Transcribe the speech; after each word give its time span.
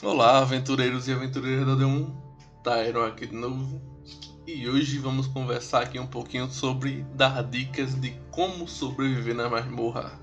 Olá, 0.00 0.38
aventureiros 0.38 1.06
e 1.06 1.12
aventureiras 1.12 1.64
da 1.64 1.74
D1, 1.74 2.12
Tyron 2.64 3.04
aqui 3.04 3.26
de 3.26 3.36
novo. 3.36 3.80
E 4.44 4.68
hoje 4.68 4.98
vamos 4.98 5.28
conversar 5.28 5.82
aqui 5.82 5.96
um 5.96 6.06
pouquinho 6.06 6.50
sobre 6.50 7.06
dar 7.14 7.44
dicas 7.44 7.94
de 8.00 8.10
como 8.32 8.66
sobreviver 8.66 9.34
na 9.36 9.48
masmorra. 9.48 10.18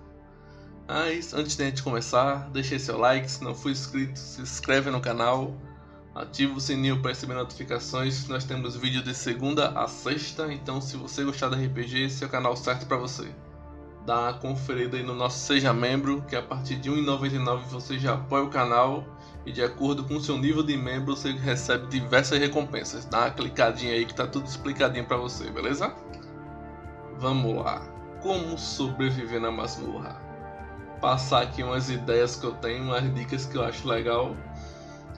Mas 0.85 1.33
antes 1.33 1.55
de 1.55 1.63
a 1.63 1.65
gente 1.67 1.81
começar, 1.81 2.49
deixe 2.49 2.77
seu 2.77 2.97
like, 2.97 3.31
se 3.31 3.41
não 3.41 3.55
for 3.55 3.69
inscrito, 3.69 4.19
se 4.19 4.41
inscreve 4.41 4.89
no 4.89 4.99
canal, 4.99 5.55
ativa 6.13 6.55
o 6.55 6.59
sininho 6.59 7.01
para 7.01 7.11
receber 7.11 7.35
notificações. 7.35 8.27
Nós 8.27 8.43
temos 8.43 8.75
vídeo 8.75 9.01
de 9.01 9.15
segunda 9.15 9.69
a 9.69 9.87
sexta, 9.87 10.51
então 10.51 10.81
se 10.81 10.97
você 10.97 11.23
gostar 11.23 11.47
da 11.47 11.55
RPG, 11.55 12.03
esse 12.03 12.21
é 12.21 12.27
o 12.27 12.29
canal 12.29 12.57
certo 12.57 12.85
para 12.85 12.97
você. 12.97 13.33
Dá 14.05 14.19
uma 14.21 14.33
conferida 14.33 14.97
aí 14.97 15.03
no 15.03 15.15
nosso 15.15 15.39
Seja 15.39 15.73
Membro, 15.73 16.21
que 16.23 16.35
a 16.35 16.41
partir 16.41 16.75
de 16.75 16.89
R$ 16.89 17.01
1,99 17.01 17.61
você 17.69 17.97
já 17.97 18.15
apoia 18.15 18.43
o 18.43 18.49
canal 18.49 19.05
e 19.45 19.51
de 19.51 19.63
acordo 19.63 20.03
com 20.03 20.15
o 20.15 20.21
seu 20.21 20.37
nível 20.37 20.63
de 20.63 20.75
membro 20.77 21.15
você 21.15 21.31
recebe 21.31 21.87
diversas 21.87 22.39
recompensas. 22.39 23.05
Dá 23.05 23.21
uma 23.21 23.31
clicadinha 23.31 23.93
aí 23.93 24.05
que 24.05 24.13
tá 24.13 24.27
tudo 24.27 24.45
explicadinho 24.45 25.05
para 25.05 25.17
você, 25.17 25.49
beleza? 25.49 25.93
Vamos 27.17 27.55
lá. 27.63 27.81
Como 28.21 28.57
sobreviver 28.57 29.39
na 29.39 29.51
masmorra? 29.51 30.21
Passar 31.01 31.43
aqui 31.43 31.63
umas 31.63 31.89
ideias 31.89 32.35
que 32.35 32.45
eu 32.45 32.51
tenho, 32.53 32.83
umas 32.83 33.13
dicas 33.13 33.45
que 33.45 33.57
eu 33.57 33.63
acho 33.63 33.87
legal 33.87 34.35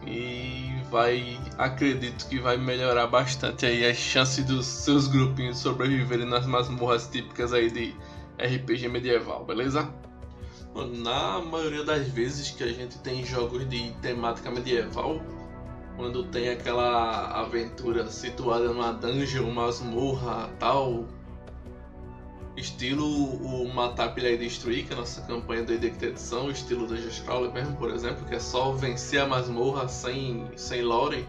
e 0.06 0.82
vai, 0.90 1.40
acredito 1.58 2.28
que 2.28 2.40
vai 2.40 2.58
melhorar 2.58 3.08
bastante 3.08 3.66
aí 3.66 3.86
as 3.86 3.98
chances 3.98 4.44
dos 4.46 4.66
seus 4.66 5.08
grupinhos 5.08 5.58
sobreviverem 5.58 6.26
nas 6.26 6.46
masmorras 6.46 7.08
típicas 7.08 7.54
aí 7.54 7.70
de 7.70 7.96
RPG 8.40 8.88
medieval, 8.88 9.46
beleza? 9.46 9.94
Na 10.74 11.42
maioria 11.42 11.84
das 11.84 12.08
vezes 12.08 12.52
que 12.52 12.64
a 12.64 12.72
gente 12.72 12.98
tem 13.00 13.26
jogos 13.26 13.68
de 13.68 13.92
temática 14.02 14.50
medieval, 14.50 15.22
quando 15.98 16.24
tem 16.24 16.50
aquela 16.50 17.28
aventura 17.42 18.08
situada 18.08 18.70
numa 18.70 18.94
dungeon, 18.94 19.52
masmorra, 19.52 20.50
tal, 20.60 21.06
estilo 22.56 23.06
o 23.06 23.74
Matar, 23.74 24.14
Pilhar 24.14 24.32
e 24.32 24.38
Destruir, 24.38 24.88
que 24.88 24.94
é 24.94 24.96
a 24.96 25.00
nossa 25.00 25.22
campanha 25.22 25.64
de 25.64 25.74
edição, 25.74 26.50
estilo 26.50 26.88
do 26.88 26.96
Crawler 27.26 27.52
mesmo, 27.52 27.76
por 27.76 27.92
exemplo, 27.92 28.26
que 28.26 28.36
é 28.36 28.40
só 28.40 28.72
vencer 28.72 29.20
a 29.22 29.28
masmorra 29.28 29.90
sem, 29.90 30.50
sem 30.56 30.82
lore, 30.82 31.28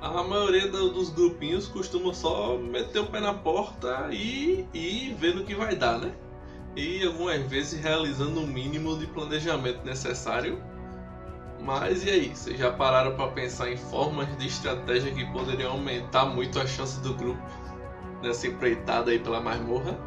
a 0.00 0.22
maioria 0.22 0.68
do, 0.68 0.90
dos 0.90 1.10
grupinhos 1.10 1.66
costuma 1.66 2.14
só 2.14 2.56
meter 2.56 3.00
o 3.00 3.06
pé 3.06 3.20
na 3.20 3.34
porta 3.34 4.08
e, 4.12 4.64
e 4.72 5.14
ver 5.18 5.34
no 5.34 5.44
que 5.44 5.54
vai 5.54 5.74
dar, 5.74 5.98
né? 5.98 6.14
E 6.78 7.04
algumas 7.04 7.42
vezes 7.50 7.80
realizando 7.80 8.40
o 8.40 8.46
mínimo 8.46 8.96
de 8.96 9.06
planejamento 9.08 9.84
necessário. 9.84 10.62
Mas 11.60 12.04
e 12.04 12.10
aí, 12.10 12.28
vocês 12.28 12.56
já 12.56 12.70
pararam 12.72 13.16
para 13.16 13.32
pensar 13.32 13.68
em 13.68 13.76
formas 13.76 14.28
de 14.38 14.46
estratégia 14.46 15.12
que 15.12 15.26
poderiam 15.32 15.72
aumentar 15.72 16.26
muito 16.26 16.60
a 16.60 16.66
chance 16.66 17.00
do 17.00 17.14
grupo 17.14 17.42
nessa 18.22 18.46
empreitada 18.46 19.10
aí 19.10 19.18
pela 19.18 19.40
masmorra? 19.40 19.98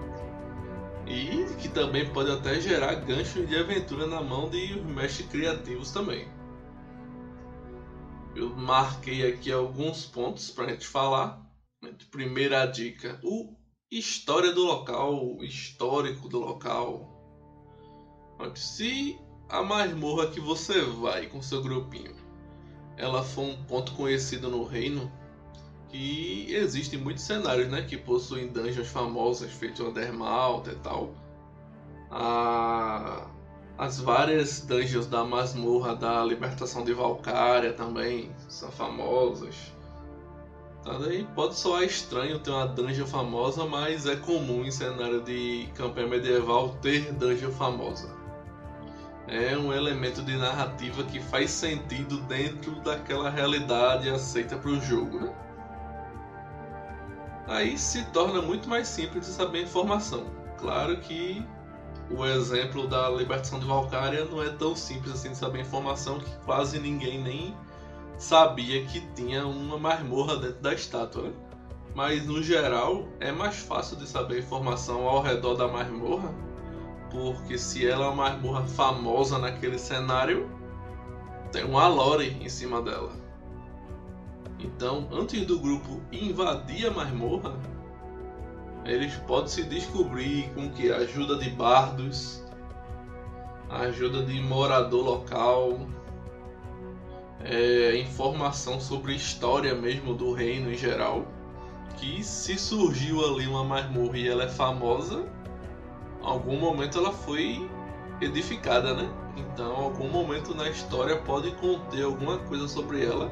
E 1.06 1.46
que 1.60 1.68
também 1.68 2.10
pode 2.10 2.32
até 2.32 2.62
gerar 2.62 2.96
ganchos 2.96 3.46
de 3.50 3.58
aventura 3.58 4.08
na 4.08 4.22
mão 4.22 4.50
de 4.50 4.80
mestres 4.82 5.28
criativos 5.28 5.92
também. 5.92 6.26
Eu 8.34 8.50
marquei 8.56 9.30
aqui 9.30 9.52
alguns 9.52 10.06
pontos 10.06 10.50
para 10.50 10.68
a 10.68 10.70
gente 10.70 10.88
falar. 10.88 11.46
Primeira 12.10 12.66
dica: 12.66 13.20
o 13.24 13.54
história 13.92 14.54
do 14.54 14.64
local, 14.64 15.38
histórico 15.42 16.30
do 16.30 16.40
local. 16.40 17.10
Se 18.56 19.20
a 19.50 19.62
masmorra 19.62 20.28
que 20.28 20.40
você 20.40 20.82
vai 20.82 21.28
com 21.28 21.42
seu 21.42 21.62
grupinho, 21.62 22.16
ela 22.96 23.22
for 23.22 23.44
um 23.44 23.64
ponto 23.66 23.92
conhecido 23.94 24.50
no 24.50 24.64
reino, 24.64 25.12
que 25.90 26.48
existem 26.54 26.98
muitos 26.98 27.24
cenários, 27.24 27.70
né, 27.70 27.82
que 27.82 27.98
possuem 27.98 28.48
dungeons 28.48 28.88
famosas, 28.88 29.52
feito 29.52 29.84
Undermount 29.84 30.68
e 30.68 30.76
tal. 30.76 31.14
A... 32.10 33.28
As 33.78 34.00
várias 34.00 34.62
dungeons 34.62 35.08
da 35.08 35.26
masmorra 35.26 35.96
da 35.96 36.24
libertação 36.24 36.86
de 36.86 36.94
Valkyria 36.94 37.74
também 37.74 38.32
são 38.48 38.72
famosas. 38.72 39.56
Daí 40.84 41.28
pode 41.36 41.56
soar 41.56 41.84
estranho 41.84 42.40
ter 42.40 42.50
uma 42.50 42.68
dungeon 42.68 43.06
famosa, 43.06 43.66
mas 43.66 44.08
é 44.08 44.16
comum 44.16 44.66
em 44.66 44.72
cenário 44.72 45.22
de 45.22 45.70
campanha 45.76 46.08
medieval 46.08 46.70
ter 46.82 47.14
dungeon 47.14 47.52
famosa. 47.52 48.10
É 49.28 49.56
um 49.56 49.72
elemento 49.72 50.24
de 50.24 50.36
narrativa 50.36 51.04
que 51.04 51.20
faz 51.20 51.52
sentido 51.52 52.20
dentro 52.22 52.76
daquela 52.82 53.30
realidade 53.30 54.10
aceita 54.10 54.58
para 54.58 54.72
o 54.72 54.82
jogo, 54.82 55.20
né? 55.20 55.36
Aí 57.48 57.78
se 57.78 58.04
torna 58.06 58.42
muito 58.42 58.68
mais 58.68 58.88
simples 58.88 59.28
de 59.28 59.34
saber 59.34 59.60
a 59.60 59.64
informação. 59.64 60.26
Claro 60.58 60.98
que 60.98 61.46
o 62.10 62.26
exemplo 62.26 62.88
da 62.88 63.10
libertação 63.10 63.60
de 63.60 63.66
Valkyria 63.66 64.26
não 64.26 64.42
é 64.42 64.50
tão 64.50 64.76
simples 64.76 65.14
assim 65.14 65.32
de 65.32 65.38
saber 65.38 65.60
a 65.60 65.62
informação 65.62 66.20
que 66.20 66.32
quase 66.46 66.80
ninguém 66.80 67.22
nem 67.22 67.56
sabia 68.22 68.86
que 68.86 69.02
tinha 69.16 69.48
uma 69.48 69.80
masmorra 69.80 70.38
dentro 70.38 70.62
da 70.62 70.74
estátua. 70.74 71.24
Né? 71.24 71.34
Mas 71.96 72.26
no 72.26 72.42
geral 72.42 73.08
é 73.20 73.32
mais 73.32 73.58
fácil 73.58 73.98
de 73.98 74.08
saber 74.08 74.40
informação 74.40 75.08
ao 75.10 75.24
redor 75.24 75.56
da 75.56 75.68
masmorra, 75.68 76.32
porque 77.10 77.58
se 77.58 77.86
ela 77.86 78.06
é 78.06 78.10
uma 78.10 78.30
masmorra 78.30 78.68
famosa 78.68 79.40
naquele 79.40 79.78
cenário, 79.80 80.48
tem 81.52 81.66
uma 81.66 81.88
lore 81.88 82.38
em 82.40 82.48
cima 82.48 82.80
dela. 82.82 83.12
Então, 84.60 85.10
antes 85.12 85.44
do 85.48 85.60
grupo 85.60 86.00
invadir 86.12 86.88
a 86.88 86.92
masmorra, 86.92 87.56
eles 88.86 89.16
podem 89.28 89.48
se 89.48 89.64
descobrir 89.64 90.48
com 90.54 90.70
que 90.70 90.92
ajuda 90.92 91.38
de 91.38 91.50
bardos, 91.50 92.44
ajuda 93.68 94.24
de 94.24 94.40
morador 94.42 95.04
local, 95.04 95.80
é, 97.46 97.98
informação 97.98 98.80
sobre 98.80 99.14
a 99.14 99.16
história 99.16 99.74
mesmo 99.76 100.14
do 100.14 100.34
reino 100.34 100.72
em 100.72 100.78
geral. 100.78 101.26
Que 101.98 102.24
se 102.24 102.58
surgiu 102.58 103.24
ali 103.24 103.48
uma 103.48 103.64
masmorra 103.64 104.18
e 104.18 104.28
ela 104.28 104.44
é 104.44 104.50
famosa, 104.50 105.26
algum 106.22 106.58
momento 106.58 106.98
ela 106.98 107.12
foi 107.12 107.70
edificada, 108.20 108.94
né? 108.94 109.10
Então, 109.38 109.76
algum 109.76 110.10
momento 110.10 110.56
na 110.56 110.70
história 110.70 111.18
pode 111.18 111.52
conter 111.52 112.04
alguma 112.04 112.38
coisa 112.40 112.68
sobre 112.68 113.06
ela 113.06 113.32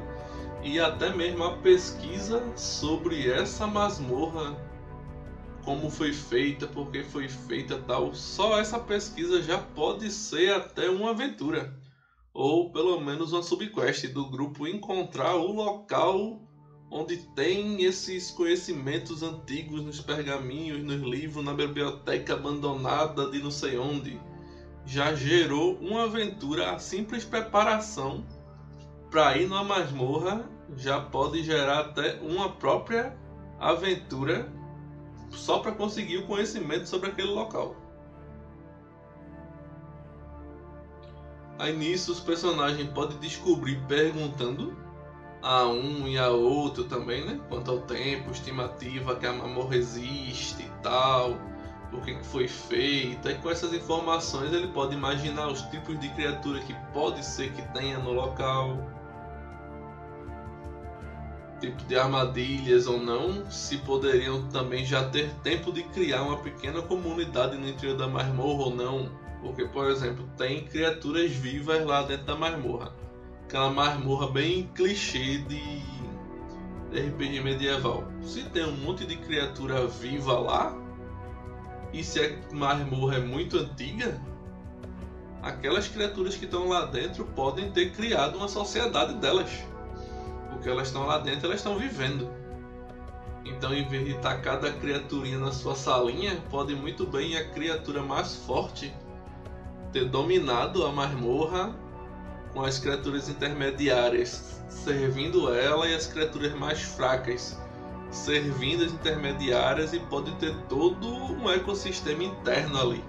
e 0.62 0.78
até 0.78 1.10
mesmo 1.14 1.42
a 1.44 1.56
pesquisa 1.58 2.42
sobre 2.56 3.30
essa 3.30 3.66
masmorra, 3.66 4.56
como 5.64 5.90
foi 5.90 6.12
feita, 6.12 6.66
por 6.66 6.90
que 6.90 7.02
foi 7.02 7.28
feita, 7.28 7.78
tal. 7.86 8.14
Só 8.14 8.58
essa 8.58 8.78
pesquisa 8.78 9.42
já 9.42 9.58
pode 9.58 10.10
ser 10.10 10.52
até 10.52 10.88
uma 10.90 11.10
aventura 11.10 11.72
ou 12.32 12.70
pelo 12.70 13.00
menos 13.00 13.32
uma 13.32 13.42
subquest 13.42 14.06
do 14.08 14.30
grupo 14.30 14.66
encontrar 14.66 15.34
o 15.36 15.52
local 15.52 16.40
onde 16.90 17.16
tem 17.34 17.84
esses 17.84 18.30
conhecimentos 18.30 19.22
antigos 19.22 19.82
nos 19.82 20.00
pergaminhos, 20.00 20.82
nos 20.82 21.00
livros, 21.00 21.44
na 21.44 21.54
biblioteca 21.54 22.34
abandonada 22.34 23.30
de 23.30 23.40
não 23.40 23.50
sei 23.50 23.78
onde. 23.78 24.20
Já 24.84 25.14
gerou 25.14 25.76
uma 25.76 26.04
aventura, 26.04 26.72
a 26.72 26.78
simples 26.78 27.24
preparação 27.24 28.26
para 29.10 29.36
ir 29.36 29.48
numa 29.48 29.62
masmorra 29.62 30.48
já 30.76 31.00
pode 31.00 31.42
gerar 31.42 31.80
até 31.80 32.14
uma 32.20 32.50
própria 32.52 33.16
aventura 33.58 34.50
só 35.30 35.58
para 35.58 35.72
conseguir 35.72 36.18
o 36.18 36.26
conhecimento 36.26 36.88
sobre 36.88 37.10
aquele 37.10 37.30
local. 37.30 37.76
Aí 41.60 41.76
nisso 41.76 42.10
os 42.10 42.20
personagens 42.20 42.88
podem 42.88 43.18
descobrir 43.18 43.76
perguntando 43.86 44.74
a 45.42 45.66
um 45.66 46.08
e 46.08 46.18
a 46.18 46.30
outro 46.30 46.84
também, 46.84 47.22
né? 47.22 47.38
Quanto 47.50 47.70
ao 47.70 47.80
tempo, 47.82 48.30
estimativa 48.30 49.14
que 49.14 49.26
a 49.26 49.32
mamorra 49.34 49.76
existe 49.76 50.62
e 50.62 50.82
tal, 50.82 51.36
por 51.90 52.00
que, 52.00 52.14
foi 52.24 52.48
feita. 52.48 53.30
E 53.30 53.34
com 53.34 53.50
essas 53.50 53.74
informações 53.74 54.54
ele 54.54 54.68
pode 54.68 54.94
imaginar 54.94 55.48
os 55.48 55.60
tipos 55.64 56.00
de 56.00 56.08
criatura 56.08 56.60
que 56.60 56.74
pode 56.94 57.22
ser 57.22 57.52
que 57.52 57.60
tenha 57.74 57.98
no 57.98 58.12
local. 58.12 58.78
Tipo 61.60 61.84
de 61.84 61.94
armadilhas 61.94 62.86
ou 62.86 62.98
não, 62.98 63.50
se 63.50 63.76
poderiam 63.76 64.48
também 64.48 64.82
já 64.82 65.10
ter 65.10 65.30
tempo 65.42 65.70
de 65.70 65.82
criar 65.82 66.22
uma 66.22 66.38
pequena 66.38 66.80
comunidade 66.80 67.58
no 67.58 67.68
interior 67.68 67.98
da 67.98 68.08
masmorra 68.08 68.62
ou 68.62 68.74
não 68.74 69.29
porque, 69.42 69.64
por 69.66 69.90
exemplo, 69.90 70.28
tem 70.36 70.64
criaturas 70.64 71.30
vivas 71.30 71.84
lá 71.84 72.02
dentro 72.02 72.26
da 72.26 72.36
masmorra. 72.36 72.92
Aquela 73.44 73.70
masmorra 73.70 74.28
bem 74.28 74.70
clichê 74.74 75.38
de, 75.38 75.82
de 76.90 77.00
RPG 77.08 77.40
medieval. 77.40 78.04
Se 78.22 78.44
tem 78.44 78.64
um 78.64 78.76
monte 78.76 79.06
de 79.06 79.16
criatura 79.16 79.86
viva 79.86 80.38
lá, 80.38 80.76
e 81.92 82.04
se 82.04 82.20
a 82.20 82.54
masmorra 82.54 83.16
é 83.16 83.20
muito 83.20 83.58
antiga, 83.58 84.20
aquelas 85.42 85.88
criaturas 85.88 86.36
que 86.36 86.44
estão 86.44 86.68
lá 86.68 86.84
dentro 86.84 87.24
podem 87.24 87.70
ter 87.72 87.92
criado 87.92 88.36
uma 88.36 88.46
sociedade 88.48 89.14
delas. 89.14 89.50
Porque 90.50 90.68
elas 90.68 90.88
estão 90.88 91.06
lá 91.06 91.18
dentro, 91.18 91.46
elas 91.46 91.60
estão 91.60 91.78
vivendo. 91.78 92.30
Então, 93.44 93.72
em 93.72 93.88
vez 93.88 94.04
de 94.04 94.10
estar 94.12 94.36
cada 94.42 94.70
criaturinha 94.70 95.38
na 95.38 95.50
sua 95.50 95.74
salinha, 95.74 96.36
pode 96.50 96.74
muito 96.74 97.06
bem 97.06 97.36
a 97.38 97.48
criatura 97.48 98.02
mais 98.02 98.36
forte 98.36 98.92
ter 99.92 100.04
dominado 100.06 100.84
a 100.86 100.92
masmorra 100.92 101.74
com 102.52 102.62
as 102.62 102.78
criaturas 102.78 103.28
intermediárias 103.28 104.60
servindo 104.68 105.52
ela 105.52 105.88
e 105.88 105.94
as 105.94 106.06
criaturas 106.06 106.54
mais 106.54 106.80
fracas 106.80 107.58
servindo 108.10 108.84
as 108.84 108.92
intermediárias 108.92 109.92
e 109.92 110.00
pode 110.00 110.32
ter 110.36 110.54
todo 110.68 111.08
um 111.08 111.50
ecossistema 111.50 112.24
interno 112.24 112.80
ali 112.80 113.04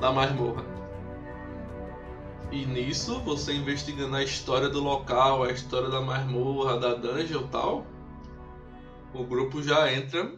da 0.00 0.10
masmorra. 0.10 0.64
E 2.50 2.66
nisso, 2.66 3.20
você 3.20 3.54
investigando 3.54 4.16
a 4.16 4.22
história 4.22 4.68
do 4.68 4.80
local, 4.80 5.44
a 5.44 5.50
história 5.50 5.88
da 5.88 6.00
masmorra, 6.00 6.78
da 6.78 6.94
dungeon 6.94 7.42
e 7.42 7.48
tal, 7.48 7.86
o 9.14 9.24
grupo 9.24 9.62
já 9.62 9.90
entra 9.92 10.32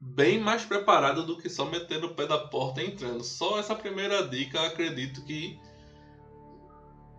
bem 0.00 0.38
mais 0.38 0.64
preparado 0.64 1.24
do 1.24 1.38
que 1.38 1.48
só 1.48 1.64
metendo 1.64 2.08
o 2.08 2.14
pé 2.14 2.26
da 2.26 2.38
porta 2.38 2.82
e 2.82 2.86
entrando. 2.86 3.24
Só 3.24 3.58
essa 3.58 3.74
primeira 3.74 4.26
dica, 4.26 4.60
acredito 4.66 5.24
que 5.24 5.58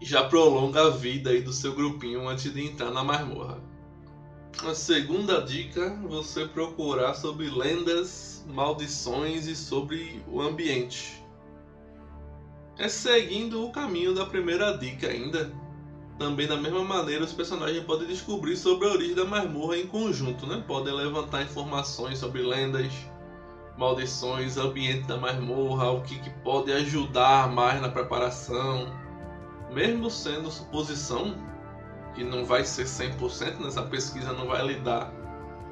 já 0.02 0.24
prolonga 0.24 0.88
a 0.88 0.90
vida 0.90 1.32
aí 1.32 1.42
do 1.42 1.52
seu 1.52 1.74
grupinho 1.74 2.28
antes 2.28 2.54
de 2.54 2.66
entrar 2.66 2.92
na 2.92 3.04
masmorra. 3.04 3.62
A 4.64 4.74
segunda 4.74 5.42
dica, 5.42 5.96
você 6.08 6.46
procurar 6.46 7.14
sobre 7.14 7.50
lendas, 7.50 8.44
maldições 8.48 9.46
e 9.46 9.56
sobre 9.56 10.24
o 10.28 10.42
ambiente. 10.42 11.24
É 12.78 12.88
seguindo 12.88 13.64
o 13.64 13.72
caminho 13.72 14.14
da 14.14 14.26
primeira 14.26 14.78
dica 14.78 15.08
ainda. 15.08 15.52
Também 16.18 16.48
da 16.48 16.58
mesma 16.58 16.84
maneira 16.84 17.24
os 17.24 17.34
personagens 17.34 17.84
podem 17.84 18.08
descobrir 18.08 18.58
sobre 18.58 18.88
a 18.88 18.92
origem 18.92 19.16
da 19.16 19.26
masmorra 19.26 19.78
em 19.78 19.88
conjunto, 19.88 20.48
né? 20.48 20.64
Podem 20.68 20.94
levantar 20.94 21.44
informações 21.44 22.18
sobre 22.18 22.42
lendas, 22.42 22.92
maldições, 23.78 24.58
ambiente 24.58 25.08
da 25.08 25.18
masmorra, 25.18 25.92
o 25.92 26.02
que, 26.02 26.20
que 26.20 26.30
pode 26.42 26.72
ajudar 26.72 27.52
mais 27.52 27.80
na 27.80 27.90
preparação 27.90 28.92
mesmo 29.72 30.10
sendo 30.10 30.50
suposição, 30.50 31.36
que 32.16 32.24
não 32.24 32.46
vai 32.46 32.64
ser 32.64 32.86
100%, 32.86 33.60
nessa 33.60 33.84
pesquisa 33.84 34.34
não 34.34 34.48
vai 34.48 34.66
lhe 34.66 34.80
dar 34.80 35.12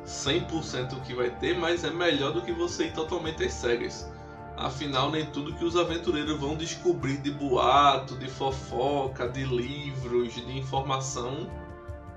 100% 0.06 0.94
o 0.94 1.02
que 1.02 1.14
vai 1.14 1.30
ter, 1.30 1.58
mas 1.58 1.84
é 1.84 1.90
melhor 1.90 2.34
do 2.34 2.42
que 2.42 2.52
você 2.52 2.86
ir 2.86 2.94
totalmente 2.94 3.44
às 3.44 3.54
cegas. 3.54 4.12
Afinal, 4.57 5.12
nem 5.12 5.25
tudo 5.25 5.54
que 5.54 5.66
os 5.66 5.75
aventureiros 5.75 6.40
vão 6.40 6.56
descobrir 6.56 7.18
de 7.18 7.30
boato, 7.31 8.16
de 8.16 8.30
fofoca, 8.30 9.28
de 9.28 9.44
livros, 9.44 10.34
de 10.34 10.57
informação 10.57 11.50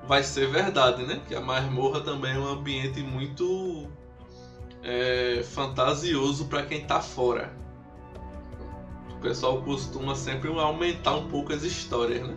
vai 0.04 0.22
ser 0.22 0.48
verdade, 0.48 1.02
né? 1.04 1.20
Que 1.26 1.34
a 1.34 1.40
masmorra 1.40 2.00
também 2.00 2.34
é 2.34 2.38
um 2.38 2.46
ambiente 2.46 3.02
muito 3.02 3.88
é, 4.82 5.42
fantasioso 5.44 6.46
para 6.46 6.64
quem 6.64 6.80
está 6.80 7.00
fora 7.00 7.52
o 9.18 9.20
pessoal 9.20 9.60
costuma 9.62 10.14
sempre 10.14 10.48
aumentar 10.48 11.16
um 11.16 11.26
pouco 11.26 11.52
as 11.52 11.64
histórias, 11.64 12.26
né? 12.26 12.36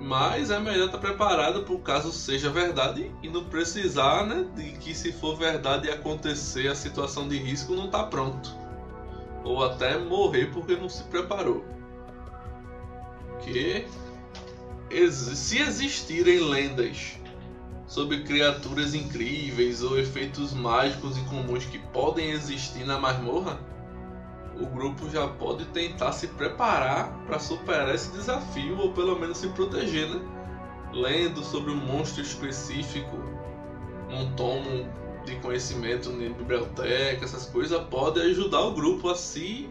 Mas 0.00 0.50
é 0.50 0.58
melhor 0.58 0.86
estar 0.86 0.98
preparado 0.98 1.62
para 1.62 1.74
o 1.74 1.78
caso 1.78 2.10
seja 2.10 2.48
verdade 2.48 3.12
e 3.22 3.28
não 3.28 3.44
precisar, 3.44 4.26
né? 4.26 4.46
De 4.56 4.72
que 4.78 4.94
se 4.94 5.12
for 5.12 5.36
verdade 5.36 5.90
acontecer 5.90 6.68
a 6.68 6.74
situação 6.74 7.28
de 7.28 7.36
risco 7.36 7.74
não 7.74 7.84
está 7.84 8.04
pronto. 8.04 8.50
Ou 9.44 9.62
até 9.62 9.98
morrer 9.98 10.46
porque 10.52 10.74
não 10.74 10.88
se 10.88 11.04
preparou. 11.04 11.64
Que 13.42 13.86
se 15.10 15.58
existirem 15.58 16.40
lendas 16.40 17.18
sobre 17.86 18.22
criaturas 18.22 18.94
incríveis 18.94 19.82
ou 19.82 19.98
efeitos 19.98 20.54
mágicos 20.54 21.18
e 21.18 21.20
comuns 21.22 21.66
que 21.66 21.78
podem 21.78 22.30
existir 22.30 22.86
na 22.86 22.98
masmorra, 22.98 23.60
o 24.60 24.66
grupo 24.66 25.08
já 25.08 25.26
pode 25.26 25.64
tentar 25.66 26.12
se 26.12 26.28
preparar 26.28 27.24
para 27.26 27.38
superar 27.38 27.94
esse 27.94 28.10
desafio 28.12 28.78
ou 28.78 28.92
pelo 28.92 29.18
menos 29.18 29.38
se 29.38 29.48
proteger, 29.48 30.08
né? 30.08 30.20
Lendo 30.92 31.42
sobre 31.42 31.70
um 31.70 31.76
monstro 31.76 32.22
específico, 32.22 33.16
um 34.10 34.34
tomo 34.34 34.86
de 35.24 35.36
conhecimento 35.36 36.10
na 36.10 36.28
biblioteca, 36.28 37.24
essas 37.24 37.46
coisas 37.46 37.80
pode 37.88 38.20
ajudar 38.20 38.60
o 38.60 38.74
grupo 38.74 39.08
a 39.08 39.14
se 39.14 39.68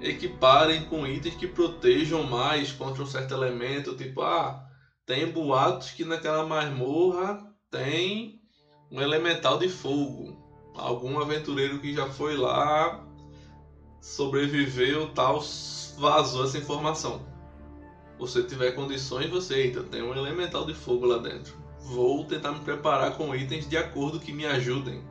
equiparem 0.00 0.84
com 0.86 1.06
itens 1.06 1.34
que 1.34 1.46
protejam 1.46 2.22
mais 2.24 2.72
contra 2.72 3.02
um 3.02 3.06
certo 3.06 3.34
elemento, 3.34 3.96
tipo, 3.96 4.22
ah, 4.22 4.64
tem 5.06 5.30
boatos 5.30 5.90
que 5.90 6.04
naquela 6.04 6.46
masmorra 6.46 7.46
tem 7.70 8.40
um 8.90 9.00
elemental 9.00 9.58
de 9.58 9.68
fogo. 9.68 10.36
Algum 10.74 11.20
aventureiro 11.20 11.78
que 11.78 11.92
já 11.92 12.06
foi 12.06 12.36
lá 12.36 13.06
sobreviveu, 14.00 15.10
tal, 15.10 15.40
vazou 15.98 16.44
essa 16.44 16.58
informação. 16.58 17.22
Você 18.18 18.42
tiver 18.42 18.72
condições, 18.72 19.30
você, 19.30 19.54
eita, 19.54 19.82
tem 19.82 20.02
um 20.02 20.14
elemental 20.14 20.66
de 20.66 20.74
fogo 20.74 21.06
lá 21.06 21.18
dentro. 21.18 21.54
Vou 21.80 22.24
tentar 22.24 22.52
me 22.52 22.60
preparar 22.60 23.16
com 23.16 23.34
itens 23.34 23.68
de 23.68 23.76
acordo 23.76 24.20
que 24.20 24.32
me 24.32 24.46
ajudem. 24.46 25.02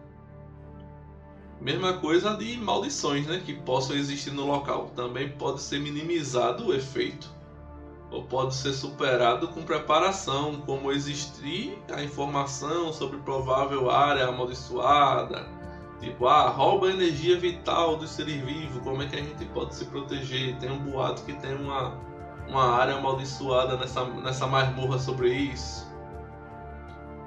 Mesma 1.59 1.93
coisa 1.93 2.35
de 2.35 2.57
maldições, 2.57 3.25
né, 3.27 3.41
que 3.45 3.53
possam 3.53 3.95
existir 3.95 4.31
no 4.31 4.45
local. 4.45 4.91
Também 4.95 5.29
pode 5.29 5.61
ser 5.61 5.79
minimizado 5.79 6.67
o 6.67 6.73
efeito 6.73 7.39
ou 8.11 8.23
pode 8.23 8.55
ser 8.55 8.73
superado 8.73 9.49
com 9.49 9.61
preparação, 9.61 10.61
como 10.65 10.91
existir 10.91 11.77
a 11.91 12.01
informação 12.01 12.91
sobre 12.91 13.19
provável 13.19 13.89
área 13.89 14.27
amaldiçoada, 14.27 15.47
Tipo, 15.99 16.27
ah, 16.27 16.49
rouba 16.49 16.87
a 16.87 16.91
energia 16.91 17.37
vital 17.37 17.97
do 17.97 18.07
ser 18.07 18.25
vivo, 18.25 18.79
como 18.81 19.03
é 19.03 19.07
que 19.07 19.17
a 19.17 19.21
gente 19.21 19.43
pode 19.45 19.75
se 19.75 19.85
proteger? 19.85 20.55
Tem 20.57 20.71
um 20.71 20.79
boato 20.79 21.23
que 21.23 21.33
tem 21.33 21.53
uma, 21.55 21.93
uma 22.47 22.71
área 22.77 22.95
amaldiçoada 22.95 23.75
nessa, 23.75 24.05
nessa 24.05 24.47
masmorra 24.47 24.97
sobre 24.97 25.29
isso. 25.29 25.85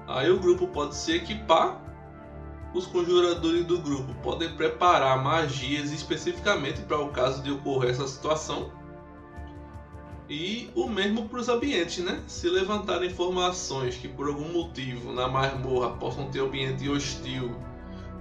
Aí 0.08 0.30
o 0.30 0.38
grupo 0.38 0.66
pode 0.69 0.94
se 0.94 1.14
equipar, 1.14 1.80
os 2.74 2.86
conjuradores 2.86 3.66
do 3.66 3.78
grupo 3.78 4.14
podem 4.22 4.54
preparar 4.54 5.22
magias 5.22 5.92
especificamente 5.92 6.80
para 6.80 6.98
o 6.98 7.10
caso 7.10 7.42
de 7.42 7.50
ocorrer 7.50 7.90
essa 7.90 8.06
situação. 8.06 8.72
E 10.30 10.70
o 10.75 10.88
mesmo 10.88 11.28
para 11.28 11.40
os 11.40 11.49
ambientes, 11.50 12.02
né? 12.02 12.23
Se 12.26 12.49
levantar 12.49 13.04
informações 13.04 13.97
que 13.97 14.08
por 14.08 14.28
algum 14.28 14.50
motivo 14.50 15.12
na 15.12 15.28
masmorra 15.28 15.90
possam 15.90 16.30
ter 16.30 16.40
ambiente 16.40 16.88
hostil 16.88 17.54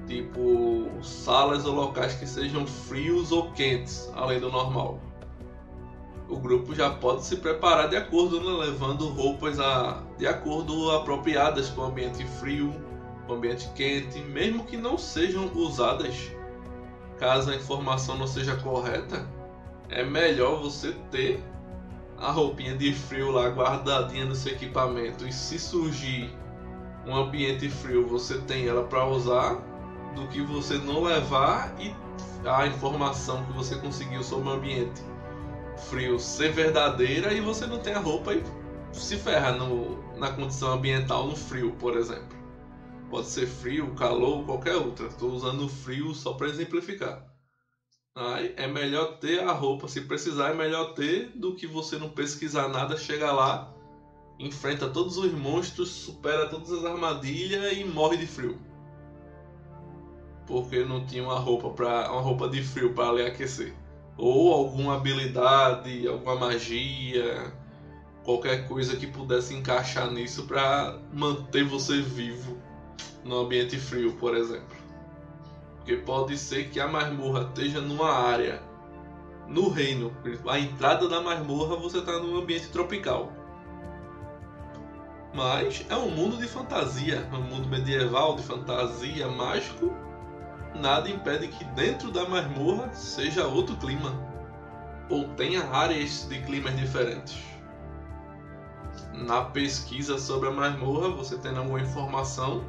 tipo 0.07 0.89
salas 1.01 1.65
ou 1.65 1.73
locais 1.73 2.13
que 2.15 2.25
sejam 2.25 2.65
frios 2.65 3.31
ou 3.31 3.51
quentes, 3.51 4.11
além 4.15 4.39
do 4.39 4.51
normal. 4.51 4.99
O 6.29 6.37
grupo 6.37 6.73
já 6.73 6.89
pode 6.89 7.25
se 7.25 7.37
preparar 7.37 7.89
de 7.89 7.97
acordo, 7.97 8.39
né, 8.39 8.65
levando 8.65 9.09
roupas 9.09 9.59
a, 9.59 10.01
de 10.17 10.25
acordo 10.27 10.91
apropriadas 10.91 11.69
para 11.69 11.83
o 11.83 11.87
ambiente 11.87 12.25
frio, 12.39 12.73
o 13.27 13.33
ambiente 13.33 13.69
quente, 13.75 14.19
mesmo 14.19 14.63
que 14.63 14.77
não 14.77 14.97
sejam 14.97 15.51
usadas. 15.53 16.31
Caso 17.17 17.51
a 17.51 17.55
informação 17.55 18.17
não 18.17 18.27
seja 18.27 18.55
correta, 18.55 19.27
é 19.89 20.03
melhor 20.03 20.61
você 20.61 20.93
ter 21.11 21.43
a 22.17 22.31
roupinha 22.31 22.77
de 22.77 22.93
frio 22.93 23.31
lá 23.31 23.49
guardadinha 23.49 24.25
no 24.25 24.35
seu 24.35 24.53
equipamento 24.53 25.27
e 25.27 25.33
se 25.33 25.59
surgir 25.59 26.33
um 27.05 27.15
ambiente 27.15 27.67
frio, 27.67 28.07
você 28.07 28.37
tem 28.39 28.67
ela 28.67 28.83
para 28.83 29.05
usar 29.07 29.59
do 30.15 30.27
que 30.27 30.41
você 30.41 30.77
não 30.77 31.03
levar 31.03 31.73
e 31.79 31.93
a 32.47 32.67
informação 32.67 33.45
que 33.45 33.53
você 33.53 33.75
conseguiu 33.75 34.23
sobre 34.23 34.49
o 34.49 34.51
ambiente 34.53 35.01
frio 35.89 36.19
ser 36.19 36.51
verdadeira 36.51 37.33
e 37.33 37.41
você 37.41 37.65
não 37.65 37.79
tem 37.79 37.93
a 37.93 37.99
roupa 37.99 38.33
e 38.33 38.43
se 38.91 39.17
ferra 39.17 39.51
no, 39.51 39.97
na 40.17 40.31
condição 40.31 40.73
ambiental 40.73 41.27
no 41.27 41.35
frio, 41.35 41.71
por 41.79 41.97
exemplo. 41.97 42.39
Pode 43.09 43.27
ser 43.27 43.47
frio, 43.47 43.93
calor, 43.95 44.45
qualquer 44.45 44.75
outra. 44.75 45.07
Estou 45.07 45.31
usando 45.31 45.67
frio 45.67 46.13
só 46.13 46.33
para 46.33 46.47
exemplificar. 46.47 47.25
Aí 48.15 48.53
é 48.57 48.67
melhor 48.67 49.19
ter 49.19 49.41
a 49.41 49.53
roupa, 49.53 49.87
se 49.87 50.01
precisar 50.01 50.49
é 50.49 50.53
melhor 50.53 50.93
ter 50.93 51.31
do 51.35 51.55
que 51.55 51.65
você 51.65 51.97
não 51.97 52.09
pesquisar 52.09 52.67
nada, 52.67 52.97
chega 52.97 53.31
lá, 53.31 53.73
enfrenta 54.37 54.89
todos 54.89 55.17
os 55.17 55.31
monstros, 55.31 55.89
supera 55.89 56.49
todas 56.49 56.71
as 56.71 56.83
armadilhas 56.83 57.77
e 57.77 57.85
morre 57.85 58.17
de 58.17 58.27
frio 58.27 58.59
porque 60.51 60.83
não 60.83 61.05
tinha 61.05 61.23
uma 61.23 61.39
roupa 61.39 61.69
para 61.69 62.11
uma 62.11 62.21
roupa 62.21 62.49
de 62.49 62.61
frio 62.61 62.93
para 62.93 63.13
lhe 63.13 63.25
aquecer 63.25 63.73
ou 64.17 64.53
alguma 64.53 64.97
habilidade, 64.97 66.07
alguma 66.07 66.35
magia, 66.35 67.51
qualquer 68.23 68.67
coisa 68.67 68.95
que 68.95 69.07
pudesse 69.07 69.55
encaixar 69.55 70.11
nisso 70.11 70.45
para 70.45 70.99
manter 71.11 71.63
você 71.63 72.01
vivo 72.01 72.57
no 73.23 73.39
ambiente 73.39 73.77
frio, 73.77 74.13
por 74.17 74.35
exemplo. 74.35 74.77
Porque 75.77 75.97
pode 75.97 76.37
ser 76.37 76.69
que 76.69 76.79
a 76.79 76.87
masmorra 76.87 77.47
esteja 77.47 77.81
numa 77.81 78.11
área 78.11 78.61
no 79.47 79.69
reino, 79.69 80.15
a 80.47 80.59
entrada 80.59 81.09
da 81.09 81.19
masmorra, 81.19 81.75
você 81.75 81.97
está 81.97 82.19
num 82.19 82.37
ambiente 82.37 82.69
tropical. 82.69 83.31
Mas 85.33 85.85
é 85.89 85.95
um 85.95 86.11
mundo 86.11 86.37
de 86.37 86.47
fantasia, 86.47 87.27
é 87.31 87.35
um 87.35 87.41
mundo 87.41 87.67
medieval 87.67 88.35
de 88.35 88.43
fantasia, 88.43 89.27
mágico. 89.27 89.91
Nada 90.73 91.09
impede 91.09 91.47
que 91.49 91.63
dentro 91.65 92.11
da 92.11 92.27
masmorra 92.27 92.93
seja 92.93 93.45
outro 93.45 93.75
clima, 93.77 94.13
ou 95.09 95.27
tenha 95.29 95.63
áreas 95.65 96.25
de 96.29 96.39
climas 96.41 96.75
diferentes. 96.75 97.37
Na 99.13 99.43
pesquisa 99.43 100.17
sobre 100.17 100.47
a 100.47 100.51
masmorra, 100.51 101.09
você 101.09 101.37
tendo 101.37 101.59
alguma 101.59 101.81
informação, 101.81 102.63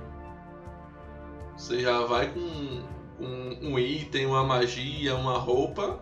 você 1.57 1.81
já 1.81 2.05
vai 2.05 2.31
com, 2.31 2.83
com 3.19 3.67
um 3.67 3.79
item, 3.79 4.27
uma 4.27 4.43
magia, 4.43 5.15
uma 5.15 5.39
roupa 5.39 6.01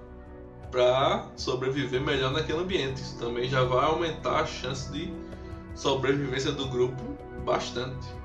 para 0.71 1.27
sobreviver 1.37 2.01
melhor 2.01 2.33
naquele 2.33 2.61
ambiente. 2.61 3.03
Isso 3.03 3.19
também 3.19 3.49
já 3.49 3.63
vai 3.65 3.85
aumentar 3.85 4.41
a 4.41 4.47
chance 4.47 4.91
de 4.91 5.13
sobrevivência 5.75 6.53
do 6.53 6.67
grupo 6.69 7.03
bastante. 7.45 8.20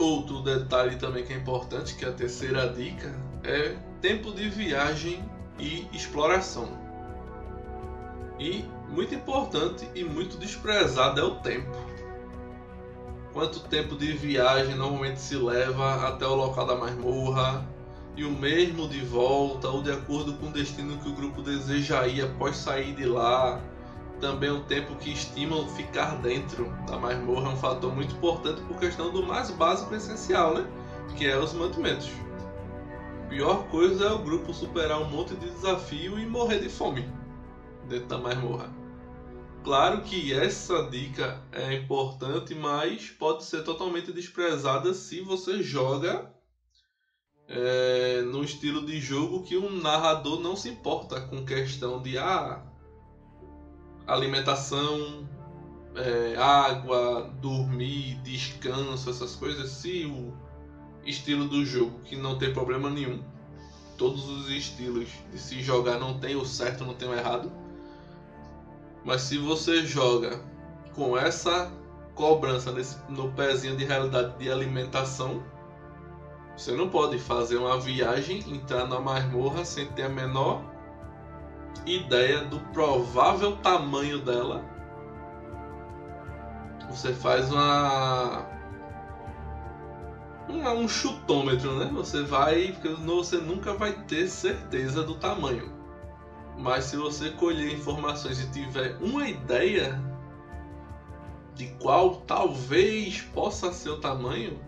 Outro 0.00 0.40
detalhe 0.40 0.96
também 0.96 1.26
que 1.26 1.34
é 1.34 1.36
importante, 1.36 1.94
que 1.94 2.06
é 2.06 2.08
a 2.08 2.12
terceira 2.12 2.66
dica, 2.72 3.14
é 3.44 3.76
tempo 4.00 4.32
de 4.32 4.48
viagem 4.48 5.22
e 5.58 5.86
exploração. 5.92 6.70
E 8.38 8.64
muito 8.88 9.14
importante 9.14 9.86
e 9.94 10.02
muito 10.02 10.38
desprezado 10.38 11.20
é 11.20 11.22
o 11.22 11.34
tempo. 11.40 11.76
Quanto 13.34 13.60
tempo 13.60 13.94
de 13.94 14.10
viagem 14.14 14.74
normalmente 14.74 15.20
se 15.20 15.36
leva 15.36 16.08
até 16.08 16.26
o 16.26 16.34
local 16.34 16.66
da 16.66 16.76
masmorra, 16.76 17.62
e 18.16 18.24
o 18.24 18.30
mesmo 18.30 18.88
de 18.88 19.00
volta 19.00 19.68
ou 19.68 19.82
de 19.82 19.92
acordo 19.92 20.32
com 20.38 20.46
o 20.46 20.50
destino 20.50 20.96
que 20.96 21.10
o 21.10 21.14
grupo 21.14 21.42
deseja 21.42 22.06
ir 22.06 22.22
após 22.22 22.56
sair 22.56 22.94
de 22.94 23.04
lá. 23.04 23.60
Também 24.20 24.50
o 24.50 24.62
tempo 24.64 24.94
que 24.96 25.12
estimam 25.12 25.66
ficar 25.70 26.16
dentro 26.20 26.66
da 26.86 26.98
masmorra 26.98 27.50
é 27.50 27.54
um 27.54 27.56
fator 27.56 27.94
muito 27.94 28.14
importante 28.14 28.60
por 28.62 28.78
questão 28.78 29.10
do 29.10 29.22
mais 29.22 29.50
básico 29.50 29.94
e 29.94 29.96
essencial, 29.96 30.54
né? 30.54 30.66
Que 31.16 31.26
é 31.26 31.38
os 31.38 31.54
mantimentos. 31.54 32.10
Pior 33.30 33.68
coisa 33.68 34.06
é 34.06 34.12
o 34.12 34.18
grupo 34.18 34.52
superar 34.52 35.00
um 35.00 35.08
monte 35.08 35.34
de 35.36 35.48
desafio 35.48 36.18
e 36.18 36.26
morrer 36.26 36.58
de 36.58 36.68
fome 36.68 37.08
dentro 37.88 38.08
da 38.08 38.18
masmorra. 38.18 38.70
Claro 39.64 40.02
que 40.02 40.32
essa 40.32 40.88
dica 40.90 41.42
é 41.52 41.74
importante, 41.74 42.54
mas 42.54 43.10
pode 43.10 43.44
ser 43.44 43.62
totalmente 43.62 44.12
desprezada 44.12 44.92
se 44.92 45.20
você 45.20 45.62
joga 45.62 46.30
é, 47.46 48.22
no 48.22 48.42
estilo 48.44 48.84
de 48.86 49.00
jogo 49.00 49.42
que 49.42 49.56
um 49.56 49.70
narrador 49.80 50.40
não 50.40 50.56
se 50.56 50.68
importa 50.68 51.20
com 51.22 51.44
questão 51.44 52.00
de 52.00 52.16
ah, 52.16 52.69
alimentação, 54.06 55.28
é, 55.94 56.36
água, 56.36 57.30
dormir, 57.40 58.20
descanso, 58.22 59.10
essas 59.10 59.34
coisas. 59.36 59.70
Se 59.70 60.06
o 60.06 60.32
estilo 61.04 61.48
do 61.48 61.64
jogo 61.64 62.00
que 62.04 62.16
não 62.16 62.38
tem 62.38 62.52
problema 62.52 62.90
nenhum, 62.90 63.22
todos 63.96 64.28
os 64.28 64.50
estilos 64.50 65.08
de 65.30 65.38
se 65.38 65.62
jogar 65.62 65.98
não 65.98 66.18
tem 66.18 66.36
o 66.36 66.44
certo, 66.44 66.84
não 66.84 66.94
tem 66.94 67.08
o 67.08 67.14
errado. 67.14 67.50
Mas 69.04 69.22
se 69.22 69.38
você 69.38 69.84
joga 69.84 70.40
com 70.94 71.16
essa 71.16 71.70
cobrança 72.14 72.70
nesse, 72.70 72.98
no 73.08 73.32
pezinho 73.32 73.76
de 73.76 73.84
realidade 73.84 74.36
de 74.38 74.50
alimentação, 74.50 75.42
você 76.56 76.72
não 76.72 76.88
pode 76.88 77.18
fazer 77.18 77.56
uma 77.56 77.78
viagem, 77.78 78.40
entrar 78.52 78.86
na 78.86 79.00
masmorra 79.00 79.64
sem 79.64 79.86
ter 79.86 80.02
a 80.02 80.08
menor 80.08 80.62
ideia 81.86 82.44
do 82.44 82.60
provável 82.72 83.56
tamanho 83.56 84.20
dela. 84.20 84.64
Você 86.90 87.12
faz 87.14 87.50
uma, 87.52 88.46
uma 90.48 90.72
um 90.72 90.88
chutômetro, 90.88 91.76
né? 91.78 91.90
Você 91.94 92.22
vai, 92.22 92.72
porque 92.72 92.88
você 92.88 93.36
nunca 93.38 93.74
vai 93.74 93.92
ter 93.92 94.26
certeza 94.28 95.02
do 95.02 95.14
tamanho. 95.14 95.72
Mas 96.58 96.84
se 96.84 96.96
você 96.96 97.30
colher 97.30 97.72
informações 97.72 98.40
e 98.40 98.50
tiver 98.50 98.96
uma 99.00 99.28
ideia 99.28 100.02
de 101.54 101.68
qual 101.80 102.16
talvez 102.26 103.22
possa 103.32 103.72
ser 103.72 103.90
o 103.90 104.00
tamanho, 104.00 104.58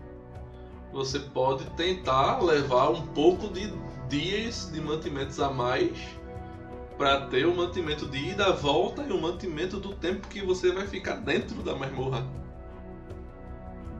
você 0.91 1.19
pode 1.19 1.65
tentar 1.71 2.41
levar 2.41 2.89
um 2.89 3.05
pouco 3.07 3.49
de 3.49 3.73
dias 4.07 4.71
de 4.71 4.79
mantimentos 4.79 5.39
a 5.39 5.49
mais 5.49 5.97
para 7.03 7.19
ter 7.27 7.45
o 7.45 7.53
mantimento 7.53 8.07
de 8.07 8.29
ida, 8.29 8.53
volta 8.53 9.03
e 9.03 9.11
o 9.11 9.19
mantimento 9.19 9.77
do 9.77 9.93
tempo 9.93 10.25
que 10.29 10.41
você 10.41 10.71
vai 10.71 10.87
ficar 10.87 11.15
dentro 11.15 11.61
da 11.61 11.75
masmorra. 11.75 12.25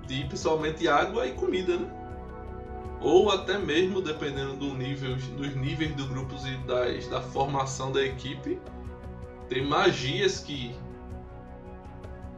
De 0.07 0.23
principalmente 0.23 0.87
água 0.87 1.27
e 1.27 1.33
comida, 1.33 1.75
né? 1.75 1.85
Ou 3.01 3.29
até 3.29 3.57
mesmo, 3.57 4.01
dependendo 4.01 4.55
do 4.55 4.73
nível, 4.73 5.17
dos 5.17 5.53
níveis 5.53 5.93
do 5.95 6.07
grupo 6.07 6.33
e 6.47 6.55
das, 6.65 7.05
da 7.07 7.21
formação 7.21 7.91
da 7.91 8.01
equipe, 8.01 8.57
tem 9.49 9.67
magias 9.67 10.39
que 10.39 10.73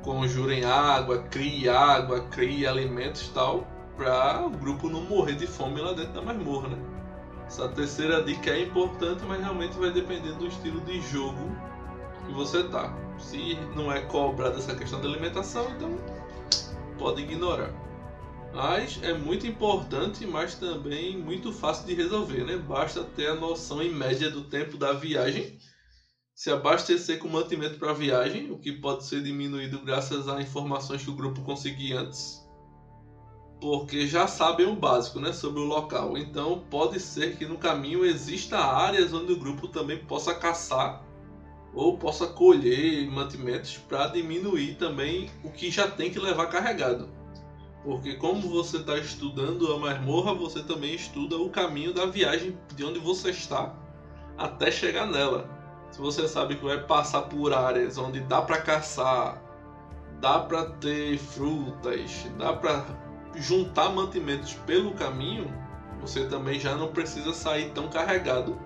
conjurem 0.02 0.66
água, 0.66 1.20
crie 1.30 1.70
água, 1.70 2.22
crie 2.22 2.66
alimentos 2.66 3.28
e 3.28 3.34
tal 3.34 3.68
para 3.96 4.44
o 4.44 4.50
grupo 4.50 4.90
não 4.90 5.02
morrer 5.02 5.36
de 5.36 5.46
fome 5.46 5.80
lá 5.80 5.94
dentro 5.94 6.14
da 6.14 6.24
masmorra, 6.24 6.70
né? 6.70 6.95
Essa 7.48 7.70
terceira 7.70 8.24
dica 8.24 8.50
é 8.50 8.64
importante, 8.64 9.24
mas 9.26 9.40
realmente 9.40 9.78
vai 9.78 9.92
depender 9.92 10.34
do 10.34 10.48
estilo 10.48 10.82
de 10.82 11.00
jogo 11.02 11.56
que 12.26 12.34
você 12.34 12.64
tá. 12.64 12.94
Se 13.20 13.56
não 13.76 13.92
é 13.92 14.02
cobrada 14.02 14.58
essa 14.58 14.76
questão 14.76 15.00
da 15.00 15.08
alimentação, 15.08 15.70
então 15.72 15.98
pode 16.98 17.22
ignorar. 17.22 17.72
Mas 18.54 19.00
é 19.04 19.14
muito 19.14 19.46
importante, 19.46 20.26
mas 20.26 20.56
também 20.56 21.18
muito 21.18 21.52
fácil 21.52 21.86
de 21.86 21.94
resolver, 21.94 22.46
né? 22.46 22.58
Basta 22.58 23.04
ter 23.04 23.28
a 23.28 23.36
noção 23.36 23.82
em 23.82 23.90
média 23.90 24.30
do 24.30 24.46
tempo 24.46 24.78
da 24.78 24.94
viagem, 24.94 25.58
se 26.34 26.50
abastecer 26.50 27.20
com 27.20 27.28
mantimento 27.28 27.78
para 27.78 27.92
a 27.92 27.94
viagem, 27.94 28.52
o 28.52 28.58
que 28.58 28.72
pode 28.72 29.06
ser 29.06 29.22
diminuído 29.22 29.82
graças 29.82 30.28
a 30.28 30.42
informações 30.42 31.04
que 31.04 31.10
o 31.10 31.16
grupo 31.16 31.42
conseguir 31.44 31.94
antes 31.94 32.45
porque 33.60 34.08
já 34.08 34.28
sabem 34.28 34.66
o 34.66 34.76
básico 34.76 35.20
né, 35.20 35.32
sobre 35.32 35.60
o 35.60 35.66
local. 35.66 36.18
Então 36.18 36.64
pode 36.70 37.00
ser 37.00 37.38
que 37.38 37.46
no 37.46 37.58
caminho 37.58 38.06
exista 38.06 38.58
áreas 38.58 39.14
onde 39.14 39.34
o 39.34 39.40
grupo 39.40 39.68
também 39.68 39.98
possa 39.98 40.34
caçar 40.34 41.04
ou 41.74 41.98
possa 41.98 42.28
colher 42.28 43.10
mantimentos 43.10 43.78
para 43.78 44.08
diminuir 44.08 44.76
também 44.76 45.30
o 45.44 45.52
que 45.52 45.70
já 45.70 45.90
tem 45.90 46.10
que 46.10 46.20
levar 46.20 46.48
carregado. 46.48 47.10
Porque 47.84 48.16
como 48.16 48.50
você 48.50 48.78
está 48.78 48.98
estudando 48.98 49.72
a 49.72 49.78
masmorra, 49.78 50.34
você 50.34 50.64
também 50.64 50.96
estuda 50.96 51.38
o 51.38 51.50
caminho 51.50 51.94
da 51.94 52.06
viagem 52.06 52.58
de 52.76 52.84
onde 52.84 52.98
você 53.00 53.30
está 53.30 53.76
até 54.38 54.72
chegar 54.72 55.06
nela. 55.06 55.50
Se 55.92 56.02
você 56.02 56.28
sabe 56.28 56.56
que 56.56 56.66
vai 56.66 56.82
passar 56.82 57.24
por 57.24 57.54
áreas 57.54 57.98
onde 57.98 58.20
dá 58.22 58.42
para 58.42 58.62
caçar, 58.62 59.42
dá 60.20 60.40
para 60.40 60.66
ter 60.66 61.18
frutas, 61.18 62.26
dá 62.38 62.54
para 62.54 63.05
juntar 63.38 63.90
mantimentos 63.90 64.54
pelo 64.66 64.94
caminho, 64.94 65.52
você 66.02 66.26
também 66.26 66.60
já 66.60 66.76
não 66.76 66.90
precisa 66.90 67.34
sair 67.34 67.72
tão 67.72 67.90
carregado. 67.90 68.58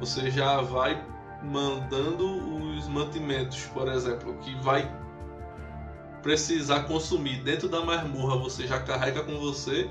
Você 0.00 0.30
já 0.30 0.60
vai 0.60 1.04
mandando 1.42 2.24
os 2.74 2.88
mantimentos, 2.88 3.64
por 3.66 3.88
exemplo, 3.88 4.34
que 4.38 4.54
vai 4.62 4.90
precisar 6.22 6.84
consumir 6.84 7.42
dentro 7.42 7.68
da 7.68 7.84
masmorra, 7.84 8.36
você 8.36 8.66
já 8.66 8.80
carrega 8.80 9.22
com 9.22 9.38
você. 9.38 9.90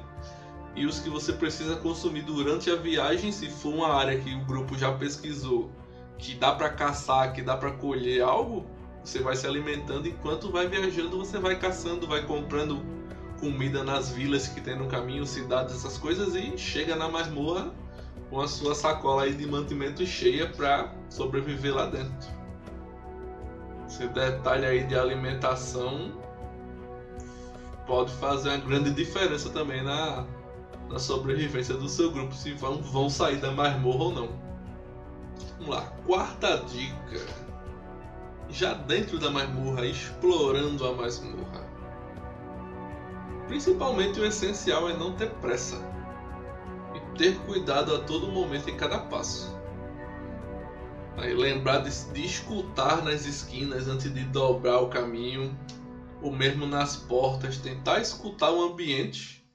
E 0.74 0.86
os 0.86 1.00
que 1.00 1.10
você 1.10 1.34
precisa 1.34 1.76
consumir 1.76 2.22
durante 2.22 2.72
a 2.72 2.76
viagem, 2.76 3.32
se 3.32 3.50
for 3.50 3.74
uma 3.74 3.94
área 3.94 4.18
que 4.18 4.34
o 4.34 4.46
grupo 4.46 4.78
já 4.78 4.94
pesquisou, 4.94 5.70
que 6.18 6.34
dá 6.36 6.54
para 6.54 6.70
caçar, 6.70 7.34
que 7.34 7.42
dá 7.42 7.58
para 7.58 7.72
colher 7.72 8.22
algo, 8.22 8.66
você 9.04 9.20
vai 9.20 9.36
se 9.36 9.46
alimentando 9.46 10.08
enquanto 10.08 10.50
vai 10.50 10.68
viajando, 10.68 11.18
você 11.18 11.38
vai 11.40 11.60
caçando, 11.60 12.08
vai 12.08 12.26
comprando 12.26 12.86
comida 13.42 13.84
nas 13.84 14.12
vilas 14.12 14.48
que 14.48 14.62
tem 14.62 14.78
no 14.78 14.88
caminho, 14.88 15.26
cidades, 15.26 15.76
essas 15.76 15.98
coisas, 15.98 16.36
e 16.36 16.56
chega 16.58 16.96
na 16.96 17.10
masmorra 17.10 17.72
com 18.30 18.40
a 18.40 18.48
sua 18.48 18.76
sacola 18.76 19.30
de 19.30 19.46
mantimento 19.48 20.06
cheia 20.06 20.48
para 20.48 20.94
sobreviver 21.10 21.76
lá 21.76 21.88
dentro. 21.88 22.30
Esse 23.88 24.08
detalhe 24.08 24.66
aí 24.66 24.84
de 24.86 24.96
alimentação 24.96 26.14
pode 27.86 28.14
fazer 28.14 28.50
uma 28.50 28.58
grande 28.60 28.92
diferença 28.92 29.50
também 29.50 29.84
na, 29.84 30.26
na 30.90 31.00
sobrevivência 31.00 31.76
do 31.76 31.90
seu 31.90 32.12
grupo, 32.12 32.34
se 32.34 32.54
vão, 32.54 32.82
vão 32.82 33.10
sair 33.10 33.38
da 33.38 33.52
masmorra 33.52 34.04
ou 34.04 34.14
não. 34.14 34.30
Vamos 35.58 35.76
lá, 35.76 35.82
quarta 36.06 36.58
dica. 36.58 37.26
Já 38.50 38.74
dentro 38.74 39.18
da 39.18 39.32
masmorra, 39.32 39.86
explorando 39.86 40.86
a 40.86 40.94
masmorra. 40.94 41.71
Principalmente 43.52 44.18
o 44.18 44.26
essencial 44.26 44.90
é 44.90 44.96
não 44.96 45.12
ter 45.12 45.30
pressa 45.42 45.76
e 46.96 47.18
ter 47.18 47.38
cuidado 47.40 47.94
a 47.94 48.00
todo 48.00 48.32
momento 48.32 48.70
em 48.70 48.78
cada 48.78 48.98
passo. 48.98 49.54
Aí 51.18 51.36
lembrar 51.36 51.80
de, 51.80 52.14
de 52.14 52.26
escutar 52.26 53.04
nas 53.04 53.26
esquinas 53.26 53.90
antes 53.90 54.14
de 54.14 54.24
dobrar 54.24 54.80
o 54.80 54.88
caminho, 54.88 55.54
ou 56.22 56.32
mesmo 56.32 56.66
nas 56.66 56.96
portas, 56.96 57.58
tentar 57.58 58.00
escutar 58.00 58.52
o 58.52 58.62
ambiente 58.62 59.46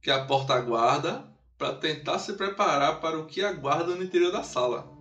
que 0.00 0.10
a 0.10 0.24
porta 0.24 0.58
guarda 0.58 1.28
para 1.58 1.74
tentar 1.74 2.18
se 2.18 2.32
preparar 2.32 3.00
para 3.00 3.18
o 3.18 3.26
que 3.26 3.42
aguarda 3.42 3.94
no 3.94 4.02
interior 4.02 4.32
da 4.32 4.42
sala. 4.42 4.93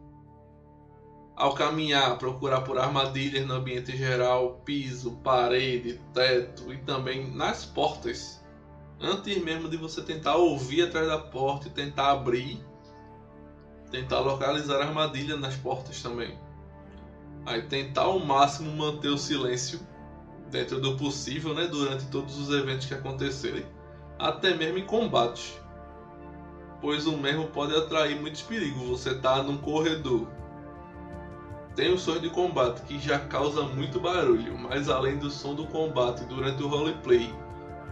Ao 1.35 1.55
caminhar, 1.55 2.17
procurar 2.19 2.61
por 2.61 2.77
armadilhas 2.77 3.45
no 3.47 3.55
ambiente 3.55 3.97
geral, 3.97 4.61
piso, 4.63 5.13
parede, 5.23 5.99
teto 6.13 6.71
e 6.71 6.77
também 6.77 7.31
nas 7.35 7.65
portas. 7.65 8.43
Antes 9.01 9.41
mesmo 9.43 9.67
de 9.67 9.75
você 9.75 10.03
tentar 10.03 10.35
ouvir 10.35 10.83
atrás 10.83 11.07
da 11.07 11.17
porta 11.17 11.67
e 11.67 11.71
tentar 11.71 12.11
abrir, 12.11 12.63
tentar 13.89 14.19
localizar 14.19 14.79
a 14.79 14.85
armadilha 14.85 15.35
nas 15.35 15.55
portas 15.55 16.01
também. 16.01 16.37
Aí 17.45 17.63
tentar 17.63 18.03
ao 18.03 18.19
máximo 18.19 18.71
manter 18.71 19.09
o 19.09 19.17
silêncio 19.17 19.79
dentro 20.51 20.79
do 20.79 20.95
possível, 20.95 21.53
né, 21.55 21.65
durante 21.65 22.05
todos 22.07 22.37
os 22.37 22.55
eventos 22.55 22.85
que 22.85 22.93
acontecerem, 22.93 23.65
até 24.19 24.53
mesmo 24.55 24.77
em 24.77 24.85
combates. 24.85 25.59
Pois 26.79 27.07
o 27.07 27.17
mesmo 27.17 27.47
pode 27.47 27.75
atrair 27.75 28.19
muitos 28.19 28.43
perigos. 28.43 28.87
Você 28.87 29.15
tá 29.15 29.41
num 29.41 29.57
corredor, 29.57 30.27
tem 31.75 31.91
o 31.91 31.97
som 31.97 32.19
de 32.19 32.29
combate 32.29 32.81
que 32.83 32.99
já 32.99 33.17
causa 33.17 33.63
muito 33.63 33.99
barulho, 33.99 34.57
mas 34.57 34.89
além 34.89 35.17
do 35.17 35.29
som 35.29 35.55
do 35.55 35.65
combate 35.65 36.23
durante 36.25 36.61
o 36.61 36.67
roleplay, 36.67 37.33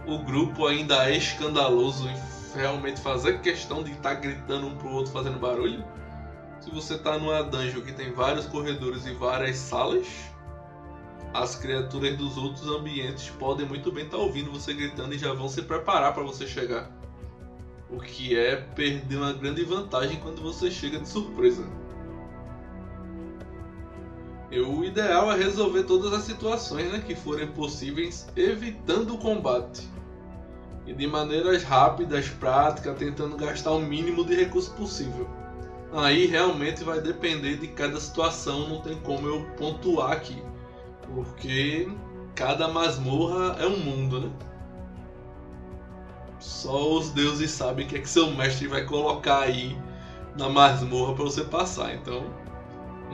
o 0.06 0.18
grupo 0.18 0.66
ainda 0.66 1.08
é 1.08 1.16
escandaloso 1.16 2.08
em 2.08 2.16
realmente 2.54 3.00
fazer 3.00 3.40
questão 3.40 3.82
de 3.82 3.90
estar 3.90 4.14
tá 4.14 4.20
gritando 4.20 4.66
um 4.66 4.76
pro 4.76 4.90
outro 4.90 5.12
fazendo 5.12 5.38
barulho. 5.38 5.84
Se 6.60 6.70
você 6.70 6.94
está 6.94 7.18
numa 7.18 7.42
dungeon 7.42 7.82
que 7.82 7.92
tem 7.92 8.12
vários 8.12 8.46
corredores 8.46 9.04
e 9.04 9.14
várias 9.14 9.56
salas, 9.56 10.06
as 11.34 11.56
criaturas 11.56 12.16
dos 12.16 12.36
outros 12.36 12.68
ambientes 12.68 13.30
podem 13.30 13.66
muito 13.66 13.90
bem 13.90 14.04
estar 14.04 14.18
tá 14.18 14.22
ouvindo 14.22 14.52
você 14.52 14.72
gritando 14.72 15.14
e 15.14 15.18
já 15.18 15.32
vão 15.32 15.48
se 15.48 15.62
preparar 15.62 16.14
para 16.14 16.22
você 16.22 16.46
chegar. 16.46 16.88
O 17.90 17.98
que 17.98 18.36
é 18.36 18.56
perder 18.56 19.16
uma 19.16 19.32
grande 19.32 19.64
vantagem 19.64 20.20
quando 20.20 20.40
você 20.40 20.70
chega 20.70 21.00
de 21.00 21.08
surpresa 21.08 21.81
o 24.60 24.84
ideal 24.84 25.32
é 25.32 25.36
resolver 25.36 25.84
todas 25.84 26.12
as 26.12 26.22
situações 26.22 26.92
né, 26.92 27.02
que 27.06 27.14
forem 27.14 27.46
possíveis, 27.48 28.28
evitando 28.36 29.14
o 29.14 29.18
combate. 29.18 29.88
E 30.86 30.92
de 30.92 31.06
maneiras 31.06 31.62
rápidas, 31.62 32.28
práticas, 32.28 32.98
tentando 32.98 33.36
gastar 33.36 33.70
o 33.70 33.80
mínimo 33.80 34.24
de 34.24 34.34
recurso 34.34 34.72
possível. 34.72 35.28
Aí 35.92 36.26
realmente 36.26 36.84
vai 36.84 37.00
depender 37.00 37.56
de 37.56 37.68
cada 37.68 38.00
situação, 38.00 38.68
não 38.68 38.80
tem 38.80 38.96
como 38.96 39.26
eu 39.26 39.44
pontuar 39.56 40.12
aqui. 40.12 40.42
Porque 41.14 41.88
cada 42.34 42.68
masmorra 42.68 43.56
é 43.58 43.66
um 43.66 43.78
mundo, 43.78 44.20
né? 44.20 44.30
Só 46.40 46.94
os 46.94 47.10
deuses 47.10 47.50
sabem 47.50 47.86
o 47.86 47.88
que 47.88 47.96
é 47.96 48.00
que 48.00 48.08
seu 48.08 48.30
mestre 48.32 48.66
vai 48.66 48.84
colocar 48.84 49.42
aí 49.42 49.78
na 50.36 50.48
masmorra 50.48 51.14
para 51.14 51.24
você 51.24 51.44
passar. 51.44 51.94
Então, 51.94 52.24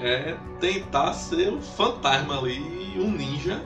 é 0.01 0.39
tentar 0.61 1.13
ser 1.13 1.53
um 1.53 1.61
fantasma 1.61 2.39
ali, 2.39 2.59
um 2.99 3.11
ninja, 3.11 3.61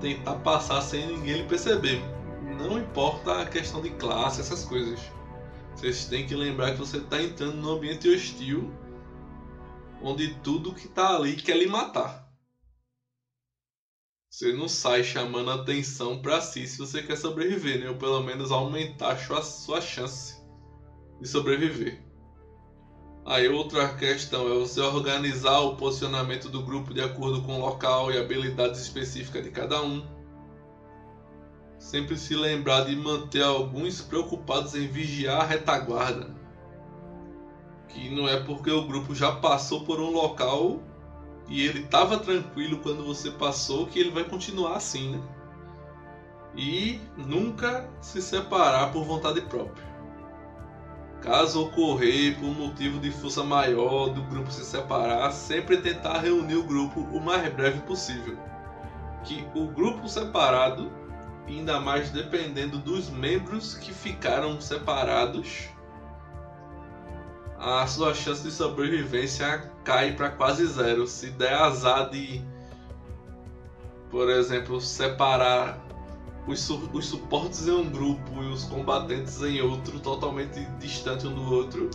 tentar 0.00 0.36
passar 0.36 0.80
sem 0.82 1.06
ninguém 1.06 1.46
perceber. 1.46 2.02
Não 2.58 2.78
importa 2.78 3.42
a 3.42 3.46
questão 3.46 3.80
de 3.80 3.90
classe, 3.90 4.40
essas 4.40 4.64
coisas. 4.64 5.00
Vocês 5.74 6.06
têm 6.06 6.26
que 6.26 6.34
lembrar 6.34 6.72
que 6.72 6.78
você 6.78 6.98
está 6.98 7.22
entrando 7.22 7.56
num 7.56 7.70
ambiente 7.70 8.08
hostil, 8.08 8.70
onde 10.02 10.34
tudo 10.42 10.74
que 10.74 10.86
está 10.86 11.16
ali 11.16 11.36
quer 11.36 11.56
lhe 11.56 11.66
matar. 11.66 12.28
Você 14.30 14.52
não 14.52 14.68
sai 14.68 15.02
chamando 15.02 15.50
atenção 15.50 16.22
para 16.22 16.40
si 16.40 16.66
se 16.66 16.78
você 16.78 17.02
quer 17.02 17.16
sobreviver, 17.16 17.80
né? 17.80 17.88
ou 17.88 17.96
pelo 17.96 18.22
menos 18.22 18.52
aumentar 18.52 19.12
a 19.12 19.42
sua 19.42 19.80
chance 19.80 20.40
de 21.20 21.28
sobreviver. 21.28 22.09
Aí 23.30 23.48
outra 23.48 23.94
questão 23.94 24.48
é 24.48 24.58
você 24.58 24.80
organizar 24.80 25.60
o 25.60 25.76
posicionamento 25.76 26.48
do 26.48 26.64
grupo 26.64 26.92
de 26.92 27.00
acordo 27.00 27.40
com 27.42 27.60
o 27.60 27.60
local 27.60 28.10
e 28.10 28.18
habilidades 28.18 28.80
específicas 28.80 29.44
de 29.44 29.52
cada 29.52 29.80
um. 29.80 30.04
Sempre 31.78 32.18
se 32.18 32.34
lembrar 32.34 32.86
de 32.86 32.96
manter 32.96 33.44
alguns 33.44 34.02
preocupados 34.02 34.74
em 34.74 34.88
vigiar 34.88 35.42
a 35.42 35.44
retaguarda. 35.44 36.34
Que 37.86 38.08
não 38.08 38.28
é 38.28 38.36
porque 38.40 38.72
o 38.72 38.84
grupo 38.84 39.14
já 39.14 39.30
passou 39.30 39.84
por 39.84 40.00
um 40.00 40.10
local 40.10 40.80
e 41.48 41.64
ele 41.64 41.82
estava 41.82 42.18
tranquilo 42.18 42.78
quando 42.78 43.04
você 43.04 43.30
passou 43.30 43.86
que 43.86 44.00
ele 44.00 44.10
vai 44.10 44.24
continuar 44.24 44.74
assim, 44.74 45.12
né? 45.12 45.22
E 46.56 46.98
nunca 47.16 47.88
se 48.00 48.20
separar 48.20 48.90
por 48.90 49.04
vontade 49.04 49.40
própria. 49.42 49.89
Caso 51.20 51.64
ocorrer 51.64 52.38
por 52.38 52.48
motivo 52.48 52.98
de 52.98 53.10
força 53.10 53.44
maior 53.44 54.08
do 54.08 54.22
grupo 54.22 54.50
se 54.50 54.64
separar, 54.64 55.30
sempre 55.32 55.76
tentar 55.76 56.18
reunir 56.18 56.56
o 56.56 56.62
grupo 56.62 57.00
o 57.00 57.20
mais 57.20 57.52
breve 57.52 57.80
possível. 57.82 58.38
Que 59.24 59.46
o 59.54 59.66
grupo 59.66 60.08
separado, 60.08 60.90
ainda 61.46 61.78
mais 61.78 62.10
dependendo 62.10 62.78
dos 62.78 63.10
membros 63.10 63.74
que 63.74 63.92
ficaram 63.92 64.58
separados, 64.60 65.68
a 67.58 67.86
sua 67.86 68.14
chance 68.14 68.42
de 68.42 68.50
sobrevivência 68.50 69.70
cai 69.84 70.12
para 70.12 70.30
quase 70.30 70.64
zero. 70.64 71.06
Se 71.06 71.30
der 71.30 71.52
azar 71.52 72.08
de, 72.08 72.42
por 74.10 74.30
exemplo, 74.30 74.80
separar 74.80 75.78
os, 76.46 76.60
su 76.60 76.88
os 76.92 77.06
suportes 77.06 77.66
em 77.66 77.72
um 77.72 77.88
grupo 77.90 78.42
e 78.42 78.46
os 78.46 78.64
combatentes 78.64 79.42
em 79.42 79.60
outro, 79.60 80.00
totalmente 80.00 80.64
distante 80.78 81.26
um 81.26 81.34
do 81.34 81.54
outro, 81.54 81.90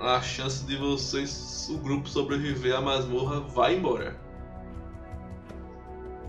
a 0.00 0.20
chance 0.20 0.64
de 0.64 0.76
vocês, 0.76 1.68
o 1.70 1.78
grupo 1.78 2.08
sobreviver 2.08 2.76
à 2.76 2.80
masmorra 2.80 3.40
vai 3.40 3.76
embora. 3.76 4.16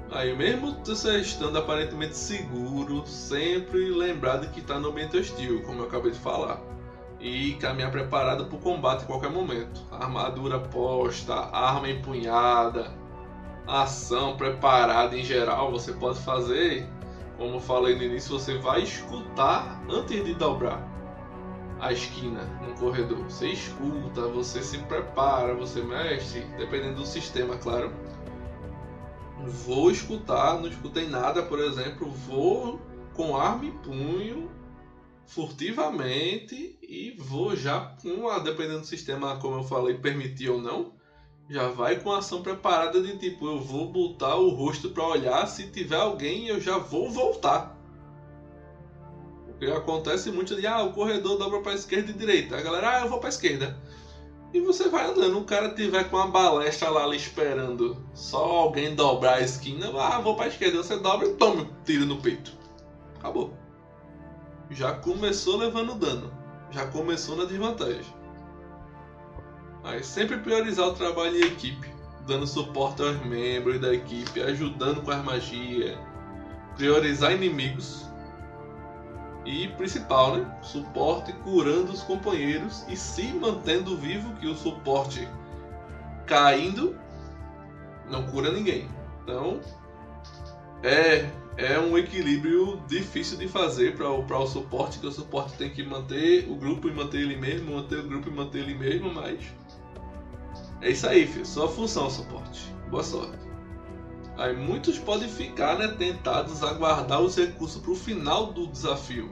Aí 0.09 0.33
mesmo 0.35 0.77
você 0.85 1.19
estando 1.19 1.57
aparentemente 1.57 2.15
seguro, 2.15 3.05
sempre 3.05 3.89
lembrar 3.91 4.37
de 4.37 4.47
que 4.47 4.61
está 4.61 4.79
no 4.79 4.89
ambiente 4.89 5.17
hostil, 5.17 5.61
como 5.63 5.81
eu 5.81 5.87
acabei 5.87 6.11
de 6.11 6.19
falar. 6.19 6.61
E 7.19 7.53
caminhar 7.55 7.91
preparado 7.91 8.45
para 8.45 8.55
o 8.55 8.59
combate 8.59 9.03
a 9.03 9.05
qualquer 9.05 9.29
momento. 9.29 9.83
Armadura 9.91 10.59
posta, 10.59 11.33
arma 11.33 11.89
empunhada, 11.89 12.93
ação 13.67 14.37
preparada 14.37 15.17
em 15.17 15.23
geral, 15.23 15.71
você 15.71 15.91
pode 15.91 16.19
fazer, 16.21 16.87
como 17.37 17.55
eu 17.55 17.59
falei 17.59 17.95
no 17.95 18.03
início, 18.03 18.31
você 18.31 18.57
vai 18.57 18.83
escutar 18.83 19.83
antes 19.89 20.23
de 20.23 20.33
dobrar 20.33 20.81
a 21.79 21.91
esquina 21.91 22.43
no 22.65 22.73
corredor. 22.75 23.19
Você 23.25 23.49
escuta, 23.49 24.21
você 24.21 24.61
se 24.61 24.77
prepara, 24.79 25.53
você 25.53 25.81
mexe, 25.81 26.39
dependendo 26.57 26.95
do 26.95 27.05
sistema, 27.05 27.57
claro. 27.57 27.93
Vou 29.65 29.91
escutar, 29.91 30.59
não 30.59 30.67
escutei 30.67 31.07
nada, 31.07 31.43
por 31.43 31.59
exemplo, 31.59 32.09
vou 32.09 32.81
com 33.13 33.35
arma 33.35 33.65
e 33.65 33.71
punho 33.71 34.49
furtivamente 35.27 36.79
e 36.81 37.15
vou 37.19 37.55
já 37.55 37.95
com 38.01 38.29
a 38.29 38.39
dependendo 38.39 38.79
do 38.79 38.85
sistema, 38.85 39.37
como 39.37 39.57
eu 39.57 39.63
falei, 39.63 39.95
permitir 39.95 40.49
ou 40.49 40.59
não 40.59 40.96
já 41.49 41.69
vai 41.69 41.99
com 41.99 42.11
a 42.11 42.17
ação 42.17 42.41
preparada 42.41 43.01
de 43.01 43.17
tipo, 43.17 43.47
eu 43.47 43.59
vou 43.59 43.89
botar 43.89 44.35
o 44.35 44.49
rosto 44.49 44.89
para 44.89 45.07
olhar, 45.07 45.47
se 45.47 45.69
tiver 45.69 45.95
alguém 45.95 46.47
eu 46.47 46.59
já 46.59 46.77
vou 46.77 47.09
voltar. 47.09 47.77
O 49.47 49.53
que 49.53 49.65
acontece 49.65 50.29
muito 50.29 50.55
de, 50.55 50.67
ah, 50.67 50.83
o 50.83 50.93
corredor 50.93 51.37
dobra 51.37 51.61
para 51.61 51.73
esquerda 51.73 52.11
e 52.11 52.13
direita. 52.13 52.57
A 52.57 52.61
galera, 52.61 52.97
ah, 52.97 53.01
eu 53.01 53.09
vou 53.09 53.19
para 53.19 53.29
esquerda. 53.29 53.79
E 54.53 54.59
você 54.59 54.89
vai 54.89 55.09
andando, 55.09 55.37
o 55.39 55.43
cara 55.43 55.73
tiver 55.73 56.03
com 56.05 56.17
uma 56.17 56.27
balestra 56.27 56.89
lá, 56.89 57.03
ali 57.03 57.17
esperando 57.17 57.97
só 58.13 58.43
alguém 58.43 58.95
dobrar 58.95 59.35
a 59.35 59.41
esquina, 59.41 59.89
ah, 59.99 60.19
vou 60.19 60.35
para 60.35 60.47
esquerda, 60.47 60.77
você 60.77 60.97
dobra 60.97 61.27
e 61.27 61.33
toma 61.35 61.69
tiro 61.85 62.05
no 62.05 62.21
peito. 62.21 62.51
Acabou. 63.15 63.53
Já 64.69 64.93
começou 64.93 65.57
levando 65.57 65.95
dano. 65.95 66.31
Já 66.71 66.85
começou 66.87 67.35
na 67.37 67.45
desvantagem. 67.45 68.16
Mas 69.87 70.05
sempre 70.05 70.35
priorizar 70.39 70.85
o 70.85 70.93
trabalho 70.93 71.37
em 71.37 71.47
equipe, 71.47 71.89
dando 72.27 72.45
suporte 72.45 73.01
aos 73.01 73.25
membros 73.25 73.79
da 73.79 73.93
equipe, 73.93 74.41
ajudando 74.41 75.01
com 75.01 75.11
a 75.11 75.23
magia, 75.23 75.97
priorizar 76.75 77.31
inimigos 77.31 78.05
e 79.45 79.69
principal, 79.69 80.35
né? 80.35 80.59
Suporte 80.61 81.31
curando 81.31 81.93
os 81.93 82.03
companheiros 82.03 82.83
e 82.89 82.97
se 82.97 83.27
mantendo 83.27 83.95
vivo, 83.95 84.35
que 84.35 84.47
o 84.47 84.57
suporte 84.57 85.25
caindo 86.25 86.99
não 88.09 88.27
cura 88.27 88.51
ninguém. 88.51 88.89
Então 89.23 89.61
é 90.83 91.31
é 91.57 91.79
um 91.79 91.97
equilíbrio 91.97 92.79
difícil 92.87 93.35
de 93.37 93.47
fazer 93.47 93.95
para 93.95 94.11
o, 94.11 94.23
o 94.23 94.47
suporte, 94.47 94.99
que 94.99 95.07
o 95.07 95.11
suporte 95.11 95.57
tem 95.57 95.71
que 95.71 95.81
manter 95.81 96.47
o 96.47 96.55
grupo 96.55 96.87
e 96.87 96.91
manter 96.91 97.21
ele 97.21 97.35
mesmo, 97.35 97.75
manter 97.75 97.97
o 97.97 98.03
grupo 98.03 98.29
e 98.29 98.31
manter 98.31 98.59
ele 98.59 98.75
mesmo, 98.75 99.11
mas 99.11 99.39
É 100.81 100.91
isso 100.91 101.07
aí, 101.07 101.27
filho. 101.27 101.45
Sua 101.45 101.67
função, 101.67 102.09
suporte. 102.09 102.73
Boa 102.89 103.03
sorte. 103.03 103.47
Aí 104.37 104.55
muitos 104.55 104.99
podem 104.99 105.27
ficar 105.27 105.79
né, 105.79 105.87
tentados 105.97 106.63
a 106.63 106.73
guardar 106.73 107.21
os 107.21 107.35
recursos 107.35 107.81
para 107.81 107.91
o 107.91 107.95
final 107.95 108.53
do 108.53 108.67
desafio. 108.67 109.31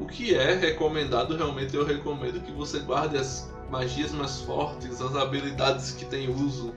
O 0.00 0.06
que 0.06 0.34
é 0.34 0.54
recomendado, 0.54 1.36
realmente 1.36 1.76
eu 1.76 1.84
recomendo 1.84 2.40
que 2.40 2.52
você 2.52 2.78
guarde 2.78 3.18
as 3.18 3.52
magias 3.70 4.12
mais 4.12 4.40
fortes, 4.40 5.00
as 5.02 5.14
habilidades 5.14 5.90
que 5.90 6.06
tem 6.06 6.30
uso 6.30 6.72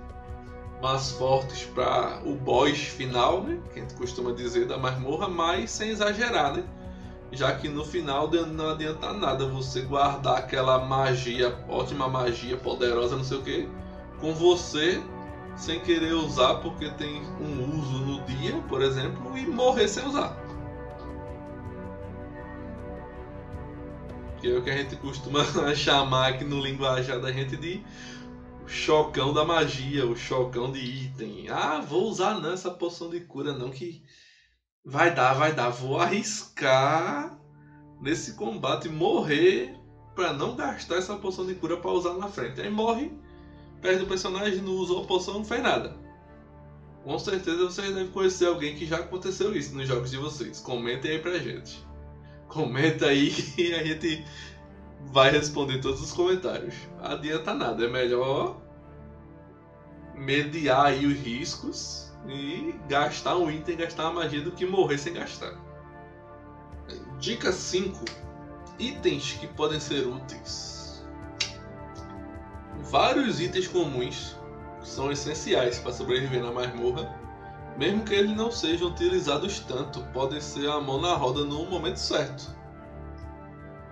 mais 0.82 1.12
fortes 1.12 1.64
para 1.64 2.22
o 2.26 2.36
boss 2.36 2.78
final, 2.78 3.44
né? 3.44 3.60
Que 3.72 3.80
a 3.80 3.84
gente 3.84 3.94
costuma 3.94 4.32
dizer 4.32 4.66
da 4.68 4.78
masmorra, 4.78 5.30
mas 5.30 5.70
sem 5.70 5.90
exagerar, 5.90 6.58
né? 6.58 6.64
Já 7.32 7.56
que 7.56 7.70
no 7.70 7.86
final 7.86 8.30
não 8.30 8.72
adianta 8.72 9.14
nada 9.14 9.48
você 9.48 9.82
guardar 9.82 10.38
aquela 10.38 10.80
magia, 10.80 11.58
ótima 11.70 12.10
magia, 12.10 12.58
poderosa, 12.58 13.16
não 13.16 13.24
sei 13.24 13.38
o 13.38 13.42
que, 13.42 13.70
com 14.20 14.34
você 14.34 15.02
sem 15.56 15.80
querer 15.80 16.14
usar 16.14 16.56
porque 16.56 16.90
tem 16.92 17.22
um 17.40 17.80
uso 17.80 18.00
no 18.00 18.22
dia, 18.26 18.54
por 18.68 18.82
exemplo, 18.82 19.38
e 19.38 19.46
morrer 19.46 19.88
sem 19.88 20.06
usar. 20.06 20.36
Que 24.40 24.52
é 24.52 24.58
o 24.58 24.64
que 24.64 24.70
a 24.70 24.78
gente 24.78 24.96
costuma 24.98 25.46
chamar 25.76 26.30
aqui 26.30 26.44
no 26.44 26.60
linguajar 26.60 27.20
da 27.20 27.32
gente 27.32 27.56
de 27.56 27.82
chocão 28.66 29.34
da 29.34 29.46
magia, 29.46 30.06
o 30.06 30.16
chocão 30.16 30.72
de 30.72 30.80
item. 30.80 31.48
Ah, 31.50 31.80
vou 31.80 32.10
usar 32.10 32.40
não 32.40 32.52
essa 32.52 32.72
poção 32.72 33.10
de 33.10 33.20
cura 33.22 33.54
não 33.54 33.70
que 33.70 34.02
vai 34.84 35.14
dar, 35.14 35.34
vai 35.34 35.54
dar. 35.54 35.70
Vou 35.70 36.00
arriscar 36.00 37.38
nesse 38.02 38.34
combate 38.34 38.90
morrer 38.90 39.78
para 40.16 40.34
não 40.34 40.56
gastar 40.56 40.96
essa 40.96 41.16
poção 41.16 41.46
de 41.46 41.56
cura 41.56 41.78
para 41.78 41.92
usar 41.92 42.14
na 42.16 42.28
frente. 42.28 42.62
Aí 42.62 42.70
morre, 42.70 43.12
perde 43.82 44.04
o 44.04 44.08
personagem, 44.08 44.62
não 44.62 44.74
usou 44.74 45.04
a 45.04 45.08
poção, 45.08 45.36
não 45.36 45.46
fez 45.46 45.62
nada. 45.62 45.96
Com 47.04 47.18
certeza 47.18 47.64
vocês 47.64 47.94
devem 47.94 48.12
conhecer 48.12 48.46
alguém 48.46 48.76
que 48.76 48.86
já 48.86 48.98
aconteceu 48.98 49.56
isso 49.56 49.76
nos 49.76 49.88
jogos 49.88 50.12
de 50.12 50.18
vocês. 50.18 50.60
Comentem 50.60 51.12
aí 51.12 51.20
pra 51.20 51.40
gente. 51.40 51.84
Comenta 52.48 53.08
aí 53.08 53.34
e 53.58 53.74
a 53.74 53.84
gente 53.84 54.24
vai 55.12 55.32
responder 55.32 55.80
todos 55.80 56.02
os 56.02 56.12
comentários. 56.12 56.76
Adianta 57.02 57.54
nada, 57.54 57.86
é 57.86 57.88
melhor 57.88 58.62
mediar 60.16 60.88
aí 60.88 61.08
os 61.08 61.18
riscos 61.18 62.11
e 62.28 62.80
gastar 62.88 63.38
um 63.38 63.50
item, 63.50 63.78
gastar 63.78 64.04
uma 64.04 64.22
magia 64.22 64.42
do 64.42 64.52
que 64.52 64.66
morrer 64.66 64.98
sem 64.98 65.14
gastar. 65.14 65.54
Dica 67.20 67.52
5: 67.52 68.06
Itens 68.80 69.34
que 69.34 69.48
podem 69.48 69.80
ser 69.80 70.08
úteis. 70.08 71.06
Vários 72.90 73.40
itens 73.40 73.68
comuns 73.68 74.36
são 74.82 75.12
essenciais 75.12 75.80
para 75.80 75.94
sobreviver 75.94 76.42
na 76.42 76.52
masmorra, 76.52 77.16
mesmo 77.78 78.04
que 78.04 78.14
eles 78.14 78.36
não 78.36 78.52
sejam 78.52 78.90
utilizados 78.90 79.60
tanto, 79.60 80.02
podem 80.12 80.42
ser 80.42 80.68
a 80.70 80.82
mão 80.82 81.00
na 81.00 81.14
roda 81.14 81.46
no 81.46 81.66
momento 81.66 81.98
certo 81.98 82.62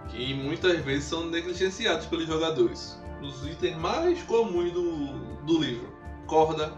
que 0.10 0.34
muitas 0.34 0.84
vezes 0.84 1.06
são 1.06 1.28
negligenciados 1.28 2.06
pelos 2.08 2.28
jogadores. 2.28 3.00
Os 3.22 3.46
itens 3.46 3.78
mais 3.78 4.22
comuns 4.24 4.72
do, 4.72 5.38
do 5.46 5.60
livro: 5.60 5.94
corda. 6.28 6.74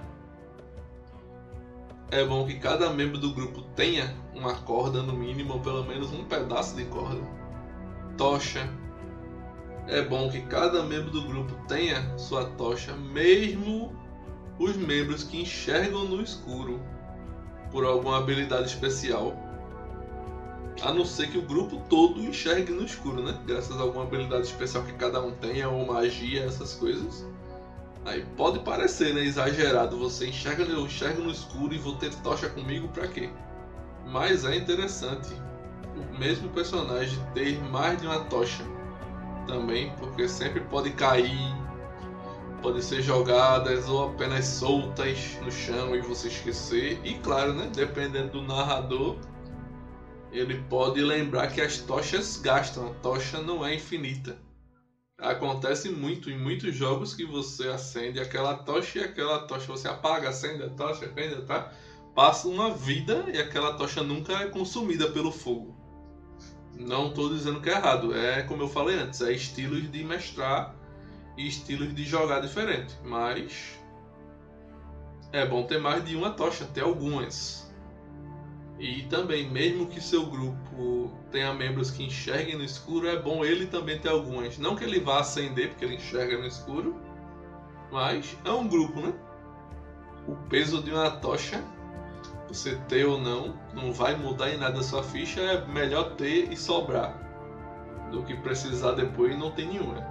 É 2.11 2.25
bom 2.25 2.45
que 2.45 2.55
cada 2.55 2.89
membro 2.89 3.17
do 3.17 3.33
grupo 3.33 3.61
tenha 3.75 4.13
uma 4.35 4.53
corda, 4.53 5.01
no 5.01 5.13
mínimo, 5.13 5.53
ou 5.53 5.59
pelo 5.61 5.85
menos 5.85 6.11
um 6.11 6.25
pedaço 6.25 6.75
de 6.75 6.83
corda. 6.85 7.21
Tocha. 8.17 8.69
É 9.87 10.01
bom 10.01 10.29
que 10.29 10.41
cada 10.41 10.83
membro 10.83 11.09
do 11.09 11.23
grupo 11.23 11.55
tenha 11.67 12.17
sua 12.17 12.45
tocha, 12.45 12.93
mesmo 12.93 13.95
os 14.59 14.75
membros 14.75 15.23
que 15.23 15.41
enxergam 15.41 16.03
no 16.03 16.21
escuro 16.21 16.81
por 17.71 17.85
alguma 17.85 18.17
habilidade 18.17 18.67
especial 18.67 19.35
a 20.81 20.91
não 20.91 21.05
ser 21.05 21.29
que 21.29 21.37
o 21.37 21.41
grupo 21.41 21.81
todo 21.89 22.21
enxergue 22.21 22.71
no 22.71 22.83
escuro, 22.83 23.21
né? 23.23 23.39
Graças 23.45 23.77
a 23.77 23.81
alguma 23.81 24.03
habilidade 24.03 24.47
especial 24.47 24.83
que 24.83 24.93
cada 24.93 25.21
um 25.21 25.31
tenha, 25.31 25.69
ou 25.69 25.85
magia, 25.85 26.43
essas 26.43 26.73
coisas. 26.73 27.25
Aí 28.03 28.25
pode 28.35 28.59
parecer 28.59 29.13
né, 29.13 29.21
exagerado, 29.21 29.97
você 29.97 30.27
enxerga, 30.27 30.63
eu 30.63 30.85
enxergo 30.85 31.21
no 31.21 31.31
escuro 31.31 31.73
e 31.73 31.77
vou 31.77 31.95
ter 31.95 32.13
tocha 32.15 32.49
comigo 32.49 32.87
pra 32.89 33.07
quê? 33.07 33.29
Mas 34.07 34.43
é 34.43 34.55
interessante 34.55 35.29
o 35.95 36.17
mesmo 36.17 36.49
personagem 36.49 37.19
ter 37.33 37.61
mais 37.69 37.99
de 38.01 38.07
uma 38.07 38.19
tocha 38.21 38.63
também, 39.45 39.91
porque 39.99 40.27
sempre 40.27 40.61
pode 40.61 40.91
cair, 40.91 41.55
pode 42.61 42.83
ser 42.83 43.03
jogadas 43.03 43.87
ou 43.87 44.05
apenas 44.05 44.45
soltas 44.45 45.37
no 45.41 45.51
chão 45.51 45.95
e 45.95 46.01
você 46.01 46.27
esquecer. 46.27 46.99
E 47.03 47.15
claro, 47.15 47.53
né, 47.53 47.69
dependendo 47.75 48.31
do 48.31 48.41
narrador, 48.41 49.15
ele 50.31 50.55
pode 50.69 51.01
lembrar 51.01 51.47
que 51.47 51.61
as 51.61 51.77
tochas 51.77 52.37
gastam, 52.37 52.87
a 52.87 52.89
tocha 52.95 53.41
não 53.41 53.65
é 53.65 53.75
infinita. 53.75 54.37
Acontece 55.21 55.87
muito 55.89 56.31
em 56.31 56.37
muitos 56.37 56.75
jogos 56.75 57.13
que 57.13 57.23
você 57.23 57.67
acende 57.67 58.19
aquela 58.19 58.55
tocha 58.55 58.97
e 58.97 59.03
aquela 59.03 59.45
tocha 59.45 59.67
você 59.67 59.87
apaga, 59.87 60.29
acende 60.29 60.63
a 60.63 60.69
tocha, 60.69 61.05
acende, 61.05 61.43
tá? 61.43 61.71
Passa 62.15 62.47
uma 62.47 62.71
vida 62.71 63.25
e 63.31 63.37
aquela 63.37 63.73
tocha 63.73 64.01
nunca 64.01 64.33
é 64.33 64.47
consumida 64.47 65.11
pelo 65.11 65.31
fogo. 65.31 65.75
Não 66.73 67.09
estou 67.09 67.29
dizendo 67.29 67.61
que 67.61 67.69
é 67.69 67.73
errado, 67.73 68.15
é 68.15 68.41
como 68.41 68.63
eu 68.63 68.67
falei 68.67 68.97
antes, 68.97 69.21
é 69.21 69.31
estilos 69.31 69.91
de 69.91 70.03
mestrar 70.03 70.73
e 71.37 71.47
estilos 71.47 71.93
de 71.93 72.03
jogar 72.03 72.39
diferente, 72.39 72.97
mas 73.03 73.79
é 75.31 75.45
bom 75.45 75.67
ter 75.67 75.79
mais 75.79 76.03
de 76.03 76.15
uma 76.15 76.31
tocha, 76.31 76.65
ter 76.65 76.81
algumas. 76.81 77.70
E 78.81 79.03
também, 79.03 79.47
mesmo 79.47 79.85
que 79.85 80.01
seu 80.01 80.25
grupo 80.25 81.11
tenha 81.29 81.53
membros 81.53 81.91
que 81.91 82.03
enxerguem 82.03 82.57
no 82.57 82.63
escuro, 82.63 83.07
é 83.07 83.15
bom 83.15 83.45
ele 83.45 83.67
também 83.67 83.99
ter 83.99 84.09
algumas. 84.09 84.57
Não 84.57 84.75
que 84.75 84.83
ele 84.83 84.99
vá 84.99 85.19
acender, 85.19 85.69
porque 85.69 85.85
ele 85.85 85.97
enxerga 85.97 86.35
no 86.39 86.47
escuro, 86.47 86.99
mas 87.91 88.35
é 88.43 88.49
um 88.49 88.67
grupo, 88.67 88.99
né? 88.99 89.13
O 90.27 90.35
peso 90.49 90.81
de 90.81 90.89
uma 90.89 91.11
tocha, 91.11 91.63
você 92.47 92.75
ter 92.89 93.05
ou 93.05 93.19
não, 93.21 93.55
não 93.71 93.93
vai 93.93 94.15
mudar 94.15 94.49
em 94.49 94.57
nada 94.57 94.79
a 94.79 94.83
sua 94.83 95.03
ficha, 95.03 95.41
é 95.41 95.63
melhor 95.67 96.15
ter 96.15 96.51
e 96.51 96.57
sobrar 96.57 97.15
do 98.09 98.23
que 98.23 98.35
precisar 98.35 98.93
depois 98.93 99.31
e 99.31 99.37
não 99.37 99.51
ter 99.51 99.67
nenhuma. 99.67 100.03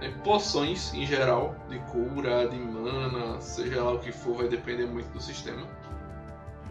É, 0.00 0.08
poções 0.24 0.94
em 0.94 1.04
geral, 1.04 1.54
de 1.68 1.78
cura, 1.80 2.48
de 2.48 2.56
mana, 2.56 3.38
seja 3.38 3.84
lá 3.84 3.92
o 3.92 3.98
que 3.98 4.12
for, 4.12 4.38
vai 4.38 4.48
depender 4.48 4.86
muito 4.86 5.12
do 5.12 5.20
sistema 5.20 5.66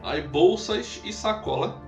aí 0.06 0.22
bolsas 0.22 1.02
e 1.04 1.12
sacola. 1.12 1.82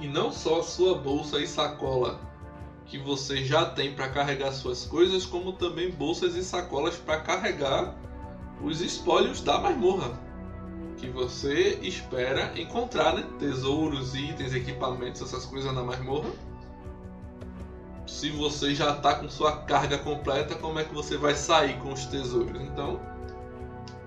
E 0.00 0.08
não 0.08 0.32
só 0.32 0.60
a 0.60 0.62
sua 0.62 0.96
bolsa 0.96 1.38
e 1.38 1.46
sacola 1.46 2.18
que 2.86 2.98
você 2.98 3.44
já 3.44 3.66
tem 3.66 3.94
para 3.94 4.08
carregar 4.08 4.52
suas 4.52 4.86
coisas, 4.86 5.26
como 5.26 5.52
também 5.52 5.90
bolsas 5.90 6.34
e 6.34 6.42
sacolas 6.42 6.96
para 6.96 7.20
carregar 7.20 7.94
os 8.62 8.80
espólios 8.80 9.42
da 9.42 9.58
masmorra 9.58 10.18
que 11.00 11.08
você 11.08 11.78
espera 11.82 12.52
encontrar, 12.60 13.14
né? 13.14 13.26
Tesouros, 13.38 14.14
itens, 14.14 14.54
equipamentos, 14.54 15.22
essas 15.22 15.46
coisas 15.46 15.72
na 15.74 15.82
masmorra. 15.82 16.30
Se 18.06 18.28
você 18.30 18.74
já 18.74 18.92
está 18.96 19.14
com 19.14 19.28
sua 19.28 19.62
carga 19.62 19.96
completa, 19.98 20.54
como 20.56 20.78
é 20.78 20.84
que 20.84 20.94
você 20.94 21.16
vai 21.16 21.34
sair 21.34 21.78
com 21.78 21.92
os 21.92 22.04
tesouros? 22.06 22.60
Então, 22.60 23.00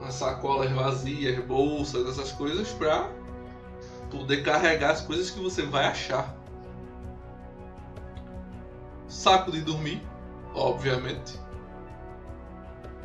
as 0.05 0.15
sacolas 0.15 0.71
vazias, 0.71 1.43
bolsas, 1.45 2.07
essas 2.07 2.31
coisas 2.31 2.69
para 2.73 3.09
poder 4.11 4.43
carregar 4.43 4.91
as 4.91 5.01
coisas 5.01 5.29
que 5.29 5.39
você 5.39 5.63
vai 5.63 5.85
achar. 5.85 6.35
Saco 9.07 9.51
de 9.51 9.61
dormir, 9.61 10.01
obviamente. 10.53 11.41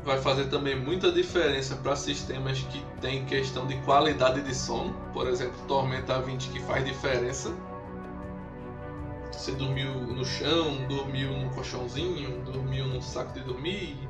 Vai 0.05 0.21
fazer 0.21 0.49
também 0.49 0.79
muita 0.79 1.13
diferença 1.13 1.77
para 1.77 1.95
sistemas 1.97 2.61
que 2.61 2.83
tem 3.01 3.25
questão 3.27 3.67
de 3.67 3.77
qualidade 3.83 4.41
de 4.43 4.55
sono, 4.55 4.95
por 5.13 5.27
exemplo, 5.29 5.59
Tormenta 5.67 6.21
20 6.21 6.49
que 6.49 6.61
faz 6.63 6.85
diferença. 6.85 7.53
Você 9.33 9.53
dormiu 9.53 9.93
no 9.93 10.25
chão, 10.25 10.87
dormiu 10.89 11.31
num 11.31 11.51
colchãozinho, 11.51 12.43
dormiu 12.45 12.87
num 12.87 13.03
saco 13.03 13.35
de 13.35 13.41
dormir, 13.41 14.08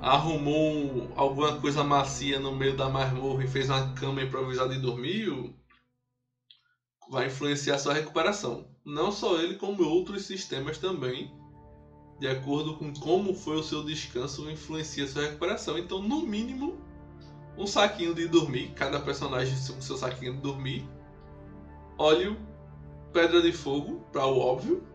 arrumou 0.00 1.10
alguma 1.16 1.58
coisa 1.60 1.82
macia 1.82 2.38
no 2.38 2.54
meio 2.54 2.76
da 2.76 2.88
masmorra 2.88 3.44
e 3.44 3.48
fez 3.48 3.68
uma 3.68 3.92
cama 3.94 4.22
improvisada 4.22 4.74
e 4.74 4.80
dormiu, 4.80 5.54
vai 7.10 7.26
influenciar 7.26 7.78
sua 7.78 7.94
recuperação. 7.94 8.68
Não 8.84 9.10
só 9.10 9.40
ele, 9.40 9.56
como 9.56 9.82
outros 9.84 10.24
sistemas 10.24 10.78
também, 10.78 11.32
de 12.18 12.28
acordo 12.28 12.76
com 12.76 12.92
como 12.94 13.34
foi 13.34 13.56
o 13.56 13.62
seu 13.62 13.84
descanso, 13.84 14.50
influencia 14.50 15.06
sua 15.06 15.22
recuperação. 15.22 15.78
Então, 15.78 16.00
no 16.00 16.22
mínimo, 16.22 16.78
um 17.56 17.66
saquinho 17.66 18.14
de 18.14 18.28
dormir, 18.28 18.72
cada 18.74 19.00
personagem 19.00 19.54
com 19.54 19.80
seu 19.80 19.96
saquinho 19.96 20.34
de 20.34 20.40
dormir, 20.40 20.88
óleo, 21.98 22.36
pedra 23.12 23.40
de 23.40 23.52
fogo, 23.52 24.00
para 24.12 24.26
o 24.26 24.38
óbvio, 24.38 24.86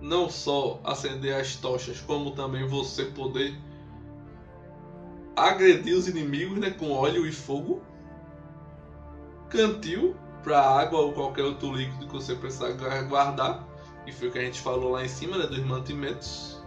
não 0.00 0.28
só 0.28 0.80
acender 0.84 1.34
as 1.34 1.56
tochas, 1.56 2.00
como 2.00 2.32
também 2.32 2.66
você 2.66 3.06
poder 3.06 3.56
agredir 5.36 5.94
os 5.94 6.08
inimigos 6.08 6.58
né, 6.58 6.70
com 6.70 6.90
óleo 6.90 7.26
e 7.26 7.32
fogo. 7.32 7.82
Cantil 9.50 10.16
para 10.42 10.60
água 10.60 11.00
ou 11.00 11.12
qualquer 11.12 11.42
outro 11.42 11.72
líquido 11.72 12.06
que 12.06 12.12
você 12.12 12.34
precisar 12.34 12.72
guardar. 13.08 13.64
E 14.06 14.12
foi 14.12 14.28
o 14.28 14.32
que 14.32 14.38
a 14.38 14.42
gente 14.42 14.60
falou 14.60 14.92
lá 14.92 15.04
em 15.04 15.08
cima 15.08 15.36
né, 15.36 15.46
dos 15.46 15.58
mantimentos. 15.58 16.62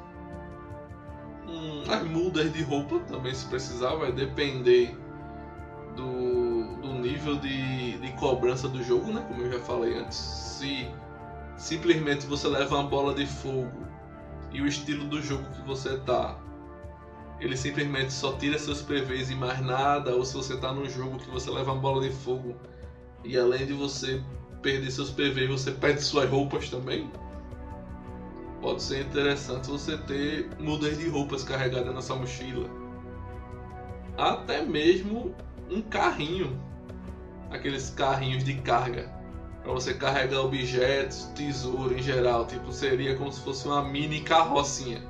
Hum, 1.48 1.84
as 1.90 2.04
mudas 2.04 2.54
de 2.54 2.62
roupa 2.62 3.00
também 3.00 3.34
se 3.34 3.46
precisar, 3.48 3.96
vai 3.96 4.12
depender 4.12 4.96
do, 5.96 6.76
do 6.82 6.94
nível 6.94 7.38
de, 7.38 7.98
de 7.98 8.12
cobrança 8.14 8.68
do 8.68 8.84
jogo, 8.84 9.12
né? 9.12 9.26
Como 9.28 9.42
eu 9.42 9.52
já 9.52 9.60
falei 9.60 9.98
antes. 9.98 10.18
Se 10.18 10.88
simplesmente 11.58 12.26
você 12.26 12.48
leva 12.48 12.76
uma 12.76 12.88
bola 12.88 13.14
de 13.14 13.26
fogo 13.26 13.88
e 14.52 14.62
o 14.62 14.68
estilo 14.68 15.06
do 15.06 15.22
jogo 15.22 15.44
que 15.52 15.62
você 15.62 15.98
tá, 16.00 16.38
ele 17.39 17.56
simplesmente 17.56 18.12
só 18.12 18.34
tira 18.34 18.58
seus 18.60 18.82
PVs 18.82 19.30
e 19.30 19.36
mais 19.36 19.62
nada, 19.62 20.15
ou 20.15 20.25
se 20.25 20.34
você 20.34 20.58
tá 20.58 20.73
num 20.73 20.89
jogo 20.89 21.17
que 21.17 21.30
você 21.30 21.49
leva 21.49 21.71
uma 21.71 21.82
bola 21.82 22.02
de 22.02 22.12
fogo 22.12 22.56
e 23.23 23.38
além 23.38 23.65
de 23.65 23.73
você 23.73 24.21
perder 24.62 24.91
seus 24.91 25.10
PVs, 25.10 25.49
você 25.49 25.71
perde 25.71 26.02
suas 26.02 26.30
roupas 26.30 26.69
também. 26.69 27.10
Pode 28.62 28.82
ser 28.82 29.02
interessante 29.06 29.69
você 29.69 29.97
ter 29.97 30.49
mudas 30.60 30.97
de 30.97 31.08
roupas 31.08 31.43
carregadas 31.43 31.93
na 31.93 32.02
sua 32.02 32.17
mochila. 32.17 32.69
Até 34.17 34.62
mesmo 34.62 35.34
um 35.71 35.82
carrinho, 35.82 36.60
aqueles 37.49 37.89
carrinhos 37.89 38.43
de 38.43 38.56
carga 38.56 39.17
para 39.63 39.73
você 39.73 39.93
carregar 39.93 40.41
objetos, 40.41 41.25
tesouro 41.36 41.97
em 41.97 42.02
geral, 42.02 42.47
tipo 42.47 42.71
seria 42.71 43.15
como 43.15 43.32
se 43.32 43.41
fosse 43.41 43.67
uma 43.67 43.84
mini 43.84 44.21
carrocinha, 44.21 45.02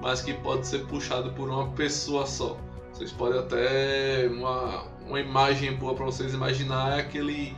mas 0.00 0.20
que 0.20 0.32
pode 0.34 0.66
ser 0.66 0.86
puxado 0.86 1.30
por 1.32 1.48
uma 1.48 1.68
pessoa 1.68 2.26
só. 2.26 2.56
Vocês 2.92 3.12
podem 3.12 3.38
até 3.38 4.28
uma, 4.30 4.84
uma 5.06 5.20
imagem 5.20 5.74
boa 5.74 5.94
para 5.94 6.04
vocês 6.06 6.32
imaginar 6.32 6.98
é 6.98 7.00
aquele 7.00 7.54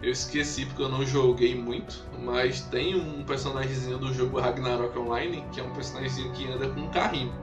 eu 0.00 0.12
esqueci 0.12 0.64
porque 0.64 0.80
eu 0.80 0.88
não 0.88 1.04
joguei 1.04 1.56
muito, 1.56 2.04
mas 2.22 2.60
tem 2.60 2.94
um 2.94 3.24
personagemzinho 3.24 3.98
do 3.98 4.14
jogo 4.14 4.38
Ragnarok 4.38 4.96
Online 4.96 5.44
que 5.52 5.60
é 5.60 5.62
um 5.64 5.70
personagemzinho 5.70 6.32
que 6.32 6.48
anda 6.48 6.68
com 6.68 6.80
um 6.80 6.88
carrinho. 6.88 7.34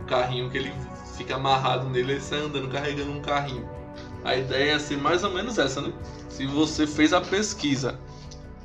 Um 0.00 0.06
carrinho 0.06 0.48
que 0.48 0.56
ele 0.56 0.72
fica 1.16 1.36
amarrado 1.36 1.88
nele, 1.90 2.12
ele 2.12 2.20
sai 2.20 2.40
andando 2.40 2.68
carregando 2.68 3.12
um 3.12 3.20
carrinho. 3.20 3.68
A 4.24 4.34
ideia 4.34 4.72
é 4.72 4.78
ser 4.78 4.96
mais 4.96 5.22
ou 5.22 5.32
menos 5.32 5.58
essa, 5.58 5.82
né? 5.82 5.92
Se 6.30 6.46
você 6.46 6.86
fez 6.86 7.12
a 7.12 7.20
pesquisa, 7.20 7.98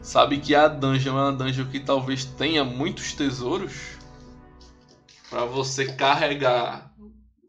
sabe 0.02 0.38
que 0.38 0.56
a 0.56 0.70
dungeon 0.70 1.18
é 1.18 1.22
uma 1.22 1.34
dungeon 1.34 1.66
que 1.66 1.82
talvez 1.82 2.24
tenha 2.24 2.64
muitos 2.64 3.12
tesouros, 3.12 3.97
para 5.30 5.46
você 5.46 5.86
carregar 5.86 6.92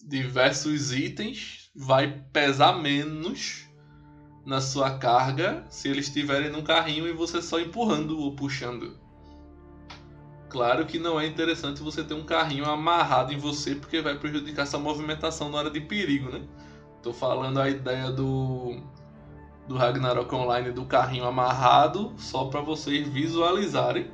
diversos 0.02 0.92
itens, 0.92 1.70
vai 1.74 2.22
pesar 2.32 2.72
menos 2.72 3.68
na 4.44 4.60
sua 4.60 4.98
carga 4.98 5.64
se 5.68 5.88
eles 5.88 6.06
estiverem 6.06 6.50
num 6.50 6.62
carrinho 6.62 7.06
e 7.06 7.12
você 7.12 7.40
só 7.42 7.60
empurrando 7.60 8.18
ou 8.18 8.34
puxando. 8.34 8.98
Claro 10.48 10.86
que 10.86 10.98
não 10.98 11.20
é 11.20 11.26
interessante 11.26 11.82
você 11.82 12.02
ter 12.02 12.14
um 12.14 12.24
carrinho 12.24 12.64
amarrado 12.64 13.32
em 13.32 13.36
você 13.36 13.74
porque 13.74 14.00
vai 14.00 14.18
prejudicar 14.18 14.62
essa 14.62 14.78
movimentação 14.78 15.50
na 15.50 15.58
hora 15.58 15.70
de 15.70 15.80
perigo, 15.80 16.30
né? 16.30 16.42
Tô 17.02 17.12
falando 17.12 17.60
a 17.60 17.68
ideia 17.68 18.10
do 18.10 18.80
do 19.68 19.76
Ragnarok 19.76 20.34
Online 20.34 20.72
do 20.72 20.86
carrinho 20.86 21.26
amarrado 21.26 22.14
só 22.16 22.46
para 22.46 22.62
vocês 22.62 23.06
visualizarem 23.06 24.10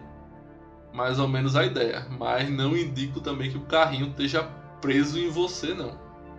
mais 0.94 1.18
ou 1.18 1.26
menos 1.26 1.56
a 1.56 1.66
ideia, 1.66 2.06
mas 2.08 2.48
não 2.48 2.76
indico 2.76 3.20
também 3.20 3.50
que 3.50 3.58
o 3.58 3.62
carrinho 3.62 4.06
esteja 4.06 4.44
preso 4.80 5.18
em 5.18 5.28
você 5.28 5.74
não. 5.74 5.98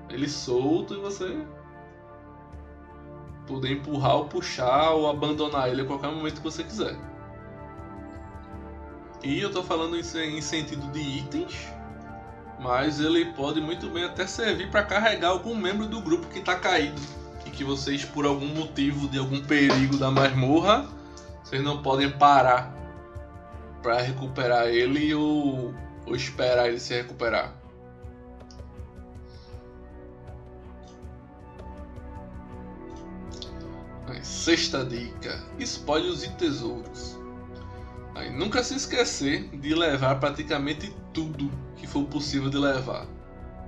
Ele 0.09 0.29
solto 0.29 0.93
e 0.93 0.97
você 0.97 1.45
poder 3.45 3.73
empurrar 3.73 4.15
ou 4.15 4.25
puxar 4.25 4.91
ou 4.91 5.09
abandonar 5.09 5.69
ele 5.69 5.81
a 5.81 5.85
qualquer 5.85 6.09
momento 6.09 6.37
que 6.37 6.43
você 6.43 6.63
quiser. 6.63 6.95
E 9.21 9.41
eu 9.41 9.51
tô 9.51 9.61
falando 9.61 9.97
em 9.97 10.41
sentido 10.41 10.89
de 10.91 10.99
itens, 10.99 11.67
mas 12.57 13.01
ele 13.01 13.25
pode 13.33 13.59
muito 13.59 13.89
bem 13.89 14.05
até 14.05 14.25
servir 14.25 14.71
para 14.71 14.83
carregar 14.83 15.29
algum 15.29 15.53
membro 15.53 15.85
do 15.85 15.99
grupo 15.99 16.27
que 16.27 16.39
está 16.39 16.55
caído 16.55 17.01
e 17.45 17.49
que 17.49 17.63
vocês, 17.63 18.05
por 18.05 18.25
algum 18.25 18.47
motivo 18.47 19.09
de 19.09 19.19
algum 19.19 19.41
perigo 19.41 19.97
da 19.97 20.09
masmorra, 20.09 20.87
vocês 21.43 21.61
não 21.61 21.81
podem 21.81 22.09
parar 22.09 22.84
para 23.85 24.01
recuperar 24.01 24.65
ele 24.65 25.13
ou, 25.13 25.71
ou 26.07 26.15
esperar 26.15 26.67
ele 26.67 26.79
se 26.79 26.95
recuperar. 26.95 27.53
Sexta 34.23 34.83
dica: 34.83 35.39
espólios 35.59 36.23
e 36.23 36.31
tesouros. 36.31 37.15
Aí, 38.15 38.31
nunca 38.31 38.63
se 38.63 38.73
esquecer 38.73 39.49
de 39.49 39.75
levar 39.75 40.19
praticamente 40.19 40.91
tudo 41.13 41.51
que 41.75 41.85
for 41.85 42.05
possível 42.05 42.49
de 42.49 42.57
levar. 42.57 43.05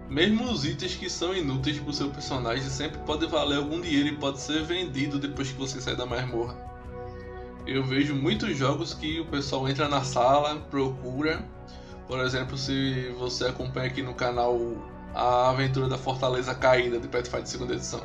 Mesmo 0.09 0.49
os 0.51 0.65
itens 0.65 0.95
que 0.95 1.11
são 1.11 1.35
inúteis 1.35 1.77
para 1.77 1.91
o 1.91 1.93
seu 1.93 2.09
personagem 2.09 2.67
sempre 2.71 2.97
pode 3.05 3.27
valer 3.27 3.57
algum 3.57 3.79
dinheiro 3.79 4.07
e 4.07 4.17
pode 4.17 4.39
ser 4.39 4.63
vendido 4.63 5.19
depois 5.19 5.51
que 5.51 5.59
você 5.59 5.79
sair 5.79 5.95
da 5.95 6.07
masmorra. 6.07 6.76
Eu 7.67 7.83
vejo 7.83 8.15
muitos 8.15 8.55
jogos 8.57 8.93
que 8.93 9.19
o 9.19 9.25
pessoal 9.25 9.67
entra 9.67 9.89
na 9.89 10.01
sala, 10.01 10.55
procura. 10.71 11.45
Por 12.07 12.17
exemplo, 12.21 12.57
se 12.57 13.13
você 13.19 13.47
acompanha 13.47 13.87
aqui 13.87 14.01
no 14.01 14.13
canal 14.13 14.57
a 15.13 15.49
aventura 15.49 15.89
da 15.89 15.97
Fortaleza 15.97 16.55
Caída 16.55 16.97
de 16.97 17.09
Pathfinder 17.09 17.45
segunda 17.45 17.73
edição. 17.73 18.01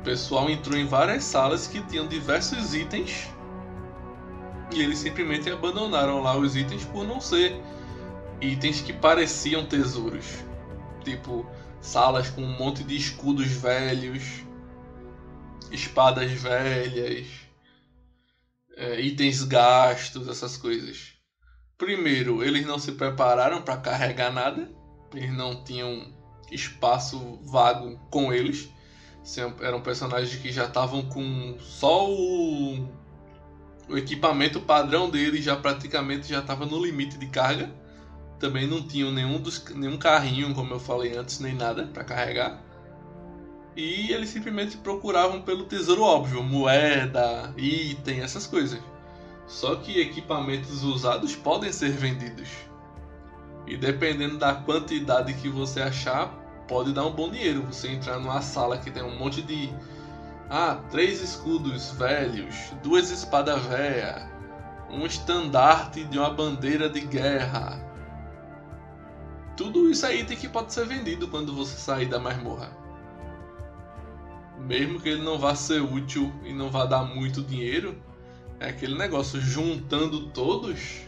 O 0.00 0.02
pessoal 0.02 0.50
entrou 0.50 0.76
em 0.76 0.86
várias 0.86 1.22
salas 1.22 1.68
que 1.68 1.80
tinham 1.82 2.08
diversos 2.08 2.74
itens 2.74 3.30
e 4.72 4.82
eles 4.82 4.98
simplesmente 4.98 5.48
abandonaram 5.48 6.20
lá 6.20 6.36
os 6.36 6.56
itens 6.56 6.84
por 6.86 7.06
não 7.06 7.20
ser 7.20 7.60
itens 8.40 8.80
que 8.80 8.92
pareciam 8.92 9.66
tesouros. 9.66 10.44
Tipo, 11.04 11.46
salas 11.80 12.28
com 12.28 12.42
um 12.42 12.58
monte 12.58 12.82
de 12.82 12.96
escudos 12.96 13.46
velhos, 13.46 14.42
espadas 15.70 16.32
velhas, 16.32 17.49
é, 18.80 18.98
itens 18.98 19.44
gastos, 19.44 20.26
essas 20.26 20.56
coisas. 20.56 21.12
Primeiro, 21.76 22.42
eles 22.42 22.66
não 22.66 22.78
se 22.78 22.92
prepararam 22.92 23.60
para 23.62 23.76
carregar 23.76 24.32
nada, 24.32 24.70
eles 25.14 25.32
não 25.32 25.62
tinham 25.62 26.12
espaço 26.50 27.38
vago 27.44 27.98
com 28.10 28.32
eles. 28.32 28.70
Eram 29.60 29.82
personagens 29.82 30.34
que 30.40 30.50
já 30.50 30.64
estavam 30.64 31.02
com 31.02 31.56
só 31.60 32.10
o 32.10 32.88
o 33.90 33.98
equipamento 33.98 34.60
padrão 34.60 35.10
dele 35.10 35.42
já 35.42 35.56
praticamente 35.56 36.28
já 36.28 36.38
estava 36.38 36.64
no 36.64 36.82
limite 36.82 37.18
de 37.18 37.26
carga. 37.26 37.68
Também 38.38 38.66
não 38.66 38.86
tinham 38.86 39.10
nenhum, 39.10 39.40
dos, 39.40 39.62
nenhum 39.74 39.98
carrinho, 39.98 40.54
como 40.54 40.72
eu 40.72 40.80
falei 40.80 41.16
antes, 41.16 41.40
nem 41.40 41.54
nada 41.54 41.86
para 41.92 42.04
carregar. 42.04 42.62
E 43.76 44.12
eles 44.12 44.30
simplesmente 44.30 44.76
procuravam 44.76 45.42
pelo 45.42 45.64
tesouro 45.64 46.02
óbvio, 46.02 46.42
moeda, 46.42 47.54
item, 47.56 48.20
essas 48.20 48.46
coisas. 48.46 48.80
Só 49.46 49.76
que 49.76 50.00
equipamentos 50.00 50.82
usados 50.82 51.34
podem 51.34 51.72
ser 51.72 51.90
vendidos. 51.90 52.48
E 53.66 53.76
dependendo 53.76 54.38
da 54.38 54.54
quantidade 54.54 55.34
que 55.34 55.48
você 55.48 55.80
achar, 55.80 56.28
pode 56.66 56.92
dar 56.92 57.06
um 57.06 57.12
bom 57.12 57.30
dinheiro. 57.30 57.62
Você 57.62 57.88
entrar 57.88 58.18
numa 58.18 58.42
sala 58.42 58.78
que 58.78 58.90
tem 58.90 59.02
um 59.02 59.16
monte 59.18 59.42
de 59.42 59.72
ah, 60.48 60.80
três 60.90 61.22
escudos 61.22 61.92
velhos, 61.92 62.54
duas 62.82 63.10
espadas 63.10 63.62
velhas, 63.66 64.28
um 64.90 65.06
estandarte 65.06 66.04
de 66.04 66.18
uma 66.18 66.30
bandeira 66.30 66.88
de 66.88 67.00
guerra. 67.02 67.80
Tudo 69.56 69.88
isso 69.90 70.04
aí 70.06 70.24
tem 70.24 70.36
que 70.36 70.48
pode 70.48 70.72
ser 70.72 70.86
vendido 70.86 71.28
quando 71.28 71.54
você 71.54 71.76
sair 71.76 72.06
da 72.06 72.18
masmorra. 72.18 72.79
Mesmo 74.66 75.00
que 75.00 75.08
ele 75.08 75.22
não 75.22 75.38
vá 75.38 75.54
ser 75.54 75.80
útil 75.80 76.32
e 76.44 76.52
não 76.52 76.70
vá 76.70 76.84
dar 76.86 77.04
muito 77.04 77.42
dinheiro, 77.42 77.96
é 78.58 78.68
aquele 78.68 78.96
negócio 78.96 79.40
juntando 79.40 80.28
todos 80.28 81.02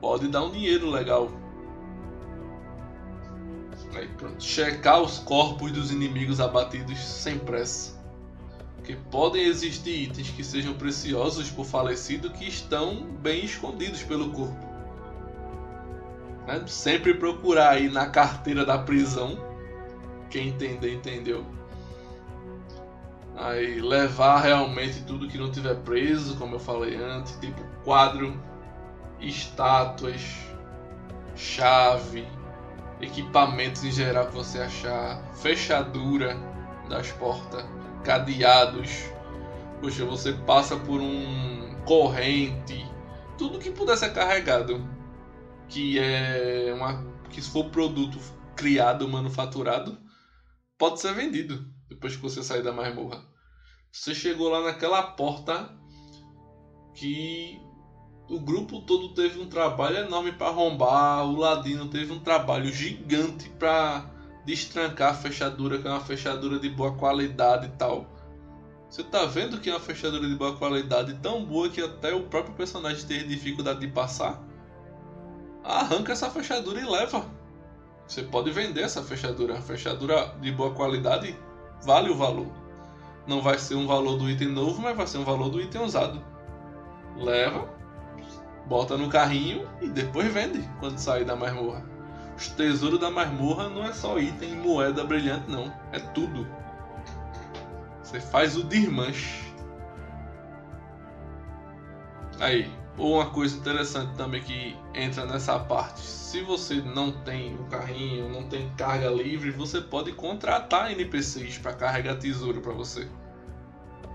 pode 0.00 0.28
dar 0.28 0.42
um 0.42 0.50
dinheiro 0.50 0.90
legal. 0.90 1.30
Aí 3.94 4.08
pronto, 4.16 4.42
checar 4.42 5.00
os 5.00 5.18
corpos 5.18 5.70
dos 5.72 5.90
inimigos 5.90 6.40
abatidos 6.40 6.98
sem 6.98 7.38
pressa 7.38 8.02
que 8.84 8.96
podem 8.96 9.44
existir 9.44 10.02
itens 10.02 10.30
que 10.30 10.42
sejam 10.42 10.74
preciosos 10.74 11.50
por 11.50 11.64
falecido 11.64 12.30
que 12.30 12.46
estão 12.46 13.06
bem 13.22 13.44
escondidos 13.44 14.02
pelo 14.02 14.30
corpo. 14.30 14.66
Né? 16.46 16.62
Sempre 16.66 17.14
procurar 17.14 17.70
aí 17.70 17.88
na 17.88 18.06
carteira 18.06 18.66
da 18.66 18.78
prisão. 18.78 19.38
Quem 20.28 20.48
entender, 20.48 20.94
entendeu. 20.94 21.44
Aí 23.36 23.80
levar 23.80 24.40
realmente 24.40 25.02
tudo 25.02 25.28
que 25.28 25.38
não 25.38 25.50
tiver 25.50 25.76
preso, 25.76 26.36
como 26.36 26.56
eu 26.56 26.60
falei 26.60 26.96
antes, 26.96 27.38
tipo 27.40 27.62
quadro, 27.82 28.38
estátuas, 29.20 30.20
chave, 31.34 32.26
equipamentos 33.00 33.84
em 33.84 33.90
geral 33.90 34.26
que 34.26 34.34
você 34.34 34.60
achar, 34.60 35.22
fechadura 35.34 36.36
das 36.88 37.10
portas, 37.12 37.64
cadeados. 38.04 39.10
Poxa, 39.80 40.04
você 40.04 40.32
passa 40.32 40.76
por 40.76 41.00
um 41.00 41.74
corrente, 41.86 42.86
tudo 43.38 43.58
que 43.58 43.70
puder 43.70 43.96
ser 43.96 44.12
carregado, 44.12 44.86
que 45.68 45.98
é 45.98 46.72
uma 46.76 47.10
que 47.30 47.40
se 47.40 47.50
for 47.50 47.70
produto 47.70 48.18
criado, 48.54 49.08
manufaturado, 49.08 49.98
pode 50.76 51.00
ser 51.00 51.14
vendido 51.14 51.64
depois 51.92 52.16
que 52.16 52.22
você 52.22 52.42
sair 52.42 52.62
da 52.62 52.72
masmorra. 52.72 53.22
Você 53.90 54.14
chegou 54.14 54.48
lá 54.48 54.62
naquela 54.62 55.02
porta 55.02 55.70
que 56.94 57.60
o 58.28 58.40
grupo 58.40 58.80
todo 58.80 59.14
teve 59.14 59.40
um 59.40 59.48
trabalho 59.48 59.98
enorme 59.98 60.32
para 60.32 60.48
arrombar, 60.48 61.24
o 61.26 61.36
Ladino 61.36 61.88
teve 61.88 62.12
um 62.12 62.20
trabalho 62.20 62.72
gigante 62.72 63.48
para 63.50 64.10
destrancar 64.44 65.10
a 65.10 65.14
fechadura, 65.14 65.78
que 65.78 65.86
é 65.86 65.90
uma 65.90 66.00
fechadura 66.00 66.58
de 66.58 66.68
boa 66.70 66.96
qualidade 66.96 67.66
e 67.66 67.70
tal. 67.70 68.06
Você 68.88 69.02
tá 69.04 69.24
vendo 69.24 69.60
que 69.60 69.70
é 69.70 69.72
uma 69.72 69.80
fechadura 69.80 70.26
de 70.26 70.34
boa 70.34 70.56
qualidade 70.56 71.14
tão 71.22 71.44
boa 71.44 71.68
que 71.68 71.80
até 71.80 72.14
o 72.14 72.24
próprio 72.24 72.54
personagem 72.54 73.06
teve 73.06 73.24
dificuldade 73.26 73.80
de 73.80 73.88
passar? 73.88 74.42
Arranca 75.64 76.12
essa 76.12 76.30
fechadura 76.30 76.80
e 76.80 76.84
leva. 76.84 77.24
Você 78.06 78.22
pode 78.22 78.50
vender 78.50 78.82
essa 78.82 79.02
fechadura. 79.02 79.58
A 79.58 79.62
fechadura 79.62 80.36
de 80.40 80.52
boa 80.52 80.74
qualidade 80.74 81.34
vale 81.84 82.10
o 82.10 82.16
valor. 82.16 82.46
Não 83.26 83.40
vai 83.40 83.58
ser 83.58 83.74
um 83.74 83.86
valor 83.86 84.16
do 84.16 84.28
item 84.28 84.48
novo, 84.48 84.80
mas 84.80 84.96
vai 84.96 85.06
ser 85.06 85.18
um 85.18 85.24
valor 85.24 85.48
do 85.48 85.60
item 85.60 85.82
usado. 85.82 86.22
Leva, 87.16 87.68
bota 88.66 88.96
no 88.96 89.08
carrinho 89.08 89.68
e 89.80 89.88
depois 89.88 90.32
vende 90.32 90.68
quando 90.80 90.98
sair 90.98 91.24
da 91.24 91.36
masmorra. 91.36 91.84
Os 92.36 92.48
tesouros 92.48 92.98
da 92.98 93.10
masmorra 93.10 93.68
não 93.68 93.84
é 93.84 93.92
só 93.92 94.18
item 94.18 94.52
e 94.52 94.56
moeda 94.56 95.04
brilhante, 95.04 95.50
não. 95.50 95.72
É 95.92 95.98
tudo. 95.98 96.46
Você 98.02 98.20
faz 98.20 98.56
o 98.56 98.64
desmanche. 98.64 99.52
Aí, 102.40 102.68
ou 102.96 103.14
uma 103.14 103.30
coisa 103.30 103.56
interessante 103.56 104.14
também 104.16 104.42
que 104.42 104.76
entra 104.94 105.24
nessa 105.24 105.58
parte. 105.58 106.00
Se 106.00 106.42
você 106.42 106.76
não 106.76 107.10
tem 107.10 107.54
um 107.54 107.64
carrinho, 107.68 108.28
não 108.28 108.44
tem 108.44 108.68
carga 108.76 109.08
livre, 109.08 109.50
você 109.50 109.80
pode 109.80 110.12
contratar 110.12 110.92
NPCs 110.92 111.58
para 111.58 111.72
carregar 111.72 112.16
tesouro 112.16 112.60
para 112.60 112.72
você. 112.72 113.08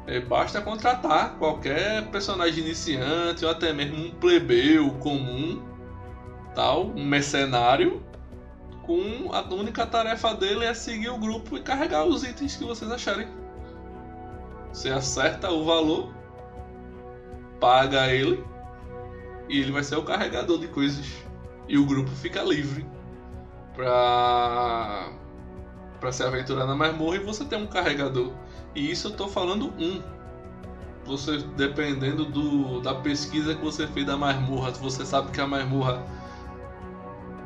É, 0.06 0.20
basta 0.20 0.62
contratar 0.62 1.38
qualquer 1.38 2.08
personagem 2.12 2.64
iniciante 2.64 3.44
ou 3.44 3.52
até 3.52 3.74
mesmo 3.74 3.98
um 3.98 4.12
plebeu 4.12 4.92
comum, 5.00 5.62
tal, 6.56 6.88
um 6.88 7.06
mercenário, 7.06 8.02
com 8.84 9.34
a 9.34 9.42
única 9.54 9.86
tarefa 9.86 10.34
dele 10.34 10.64
é 10.64 10.74
seguir 10.74 11.10
o 11.10 11.18
grupo 11.18 11.58
e 11.58 11.62
carregar 11.62 12.06
os 12.06 12.24
itens 12.24 12.56
que 12.56 12.64
vocês 12.64 12.90
acharem. 12.90 13.28
Você 14.72 14.90
acerta 14.90 15.52
o 15.52 15.66
valor, 15.66 16.14
paga 17.60 18.08
ele 18.08 18.42
e 19.50 19.60
ele 19.60 19.72
vai 19.72 19.84
ser 19.84 19.96
o 19.96 20.04
carregador 20.04 20.60
de 20.60 20.68
coisas 20.68 21.06
e 21.68 21.78
o 21.78 21.86
grupo 21.86 22.10
fica 22.12 22.42
livre 22.42 22.86
para 23.76 25.12
para 26.00 26.12
se 26.12 26.24
aventurar 26.24 26.66
na 26.66 26.76
masmorra 26.76 27.16
e 27.16 27.20
você 27.20 27.44
tem 27.44 27.62
um 27.62 27.68
carregador. 27.68 28.32
E 28.76 28.92
isso 28.92 29.08
eu 29.08 29.12
tô 29.14 29.28
falando 29.28 29.74
um. 29.80 30.02
Você, 31.06 31.38
dependendo 31.56 32.26
do, 32.26 32.82
da 32.82 32.94
pesquisa 32.94 33.56
que 33.56 33.64
você 33.64 33.88
fez 33.88 34.06
da 34.06 34.18
masmorra, 34.18 34.72
você 34.72 35.06
sabe 35.06 35.32
que 35.32 35.42
a 35.42 35.48
masmorra 35.48 36.06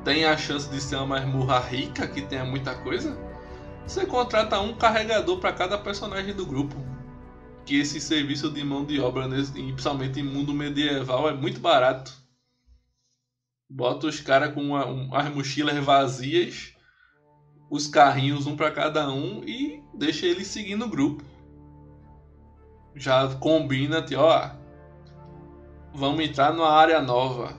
tem 0.04 0.26
a 0.26 0.36
chance 0.36 0.70
de 0.70 0.82
ser 0.82 0.96
uma 0.98 1.06
masmorra 1.06 1.60
rica, 1.60 2.08
que 2.08 2.24
tenha 2.24 2.44
muita 2.44 2.74
coisa. 2.76 3.18
Você 3.86 4.06
contrata 4.06 4.60
um 4.60 4.74
carregador 4.74 5.38
para 5.38 5.54
cada 5.54 5.78
personagem 5.78 6.34
do 6.34 6.46
grupo. 6.46 6.76
Que 7.72 7.80
esse 7.80 8.02
serviço 8.02 8.52
de 8.52 8.66
mão 8.66 8.84
de 8.84 9.00
obra, 9.00 9.30
principalmente 9.30 10.20
em 10.20 10.24
mundo 10.24 10.54
medieval, 10.54 11.30
é 11.30 11.34
muito 11.34 11.62
barato. 11.62 12.12
Bota 13.70 14.08
os 14.08 14.20
caras 14.20 14.54
com 14.54 14.62
uma, 14.62 14.86
um, 14.86 15.16
as 15.16 15.34
mochilas 15.34 15.82
vazias 15.82 16.76
os 17.70 17.88
carrinhos 17.88 18.46
um 18.46 18.58
para 18.58 18.72
cada 18.72 19.10
um 19.10 19.42
e 19.46 19.82
deixa 19.94 20.26
eles 20.26 20.48
seguindo 20.48 20.84
o 20.84 20.90
grupo. 20.90 21.24
Já 22.94 23.34
combina, 23.36 24.06
ó, 24.18 24.52
vamos 25.94 26.26
entrar 26.26 26.52
numa 26.52 26.74
área 26.74 27.00
nova. 27.00 27.58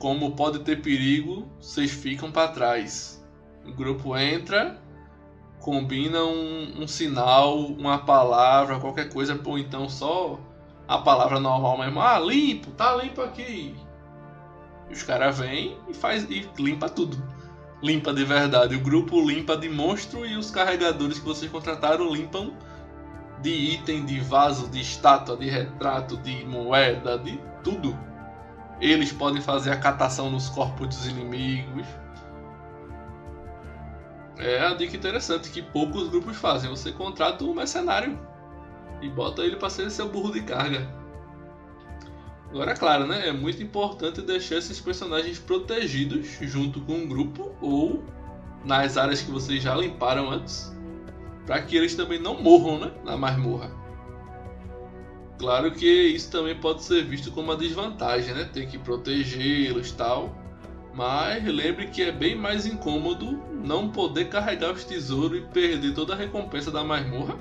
Como 0.00 0.34
pode 0.34 0.58
ter 0.64 0.82
perigo, 0.82 1.48
vocês 1.60 1.92
ficam 1.92 2.32
para 2.32 2.48
trás. 2.48 3.24
O 3.64 3.72
grupo 3.72 4.16
entra, 4.16 4.79
combina 5.60 6.24
um, 6.24 6.82
um, 6.82 6.86
sinal, 6.86 7.58
uma 7.58 7.98
palavra, 7.98 8.80
qualquer 8.80 9.12
coisa, 9.12 9.38
ou 9.44 9.58
então 9.58 9.88
só 9.88 10.40
a 10.88 10.98
palavra 10.98 11.38
normal 11.38 11.78
mesmo. 11.78 12.00
Ah, 12.00 12.18
limpo, 12.18 12.70
tá 12.72 12.94
limpo 12.96 13.20
aqui. 13.22 13.76
E 14.88 14.92
os 14.92 15.02
caras 15.02 15.38
vêm 15.38 15.76
e 15.88 15.94
faz 15.94 16.24
e 16.24 16.48
limpa 16.58 16.88
tudo 16.88 17.16
limpa 17.82 18.12
de 18.12 18.24
verdade. 18.24 18.76
O 18.76 18.80
grupo 18.80 19.20
limpa 19.20 19.56
de 19.56 19.68
monstro 19.68 20.26
e 20.26 20.36
os 20.36 20.50
carregadores 20.50 21.18
que 21.18 21.24
vocês 21.24 21.50
contrataram 21.50 22.12
limpam 22.12 22.52
de 23.40 23.50
item, 23.50 24.04
de 24.04 24.20
vaso, 24.20 24.68
de 24.68 24.80
estátua, 24.80 25.36
de 25.36 25.48
retrato, 25.48 26.16
de 26.18 26.44
moeda, 26.44 27.18
de 27.18 27.40
tudo. 27.64 27.98
Eles 28.80 29.12
podem 29.12 29.40
fazer 29.40 29.70
a 29.70 29.76
catação 29.76 30.30
nos 30.30 30.48
corpos 30.48 30.88
dos 30.88 31.06
inimigos. 31.06 31.86
É 34.40 34.58
a 34.66 34.72
dica 34.72 34.96
interessante 34.96 35.50
que 35.50 35.60
poucos 35.60 36.08
grupos 36.08 36.36
fazem. 36.36 36.70
Você 36.70 36.90
contrata 36.92 37.44
um 37.44 37.52
mercenário 37.52 38.18
e 39.02 39.08
bota 39.08 39.42
ele 39.42 39.56
para 39.56 39.68
ser 39.68 39.90
seu 39.90 40.08
burro 40.08 40.32
de 40.32 40.40
carga. 40.40 40.88
Agora, 42.48 42.74
claro, 42.74 43.06
né? 43.06 43.28
É 43.28 43.32
muito 43.32 43.62
importante 43.62 44.22
deixar 44.22 44.56
esses 44.56 44.80
personagens 44.80 45.38
protegidos 45.38 46.26
junto 46.40 46.80
com 46.80 47.04
o 47.04 47.06
grupo 47.06 47.54
ou 47.60 48.02
nas 48.64 48.96
áreas 48.96 49.20
que 49.20 49.30
vocês 49.30 49.62
já 49.62 49.74
limparam 49.74 50.30
antes, 50.30 50.74
para 51.46 51.60
que 51.60 51.76
eles 51.76 51.94
também 51.94 52.18
não 52.18 52.42
morram, 52.42 52.80
né? 52.80 52.92
Na 53.04 53.16
masmorra. 53.18 53.70
Claro 55.38 55.70
que 55.70 55.86
isso 55.86 56.30
também 56.30 56.54
pode 56.56 56.82
ser 56.82 57.04
visto 57.04 57.30
como 57.30 57.50
uma 57.50 57.56
desvantagem, 57.56 58.34
né? 58.34 58.48
Ter 58.50 58.66
que 58.66 58.78
protegê-los 58.78 59.92
tal. 59.92 60.34
Mas 60.92 61.44
lembre 61.44 61.86
que 61.86 62.02
é 62.02 62.10
bem 62.10 62.34
mais 62.34 62.66
incômodo 62.66 63.40
não 63.52 63.88
poder 63.88 64.28
carregar 64.28 64.72
os 64.72 64.84
tesouros 64.84 65.38
e 65.38 65.42
perder 65.42 65.94
toda 65.94 66.14
a 66.14 66.16
recompensa 66.16 66.70
da 66.70 66.82
masmorra 66.82 67.36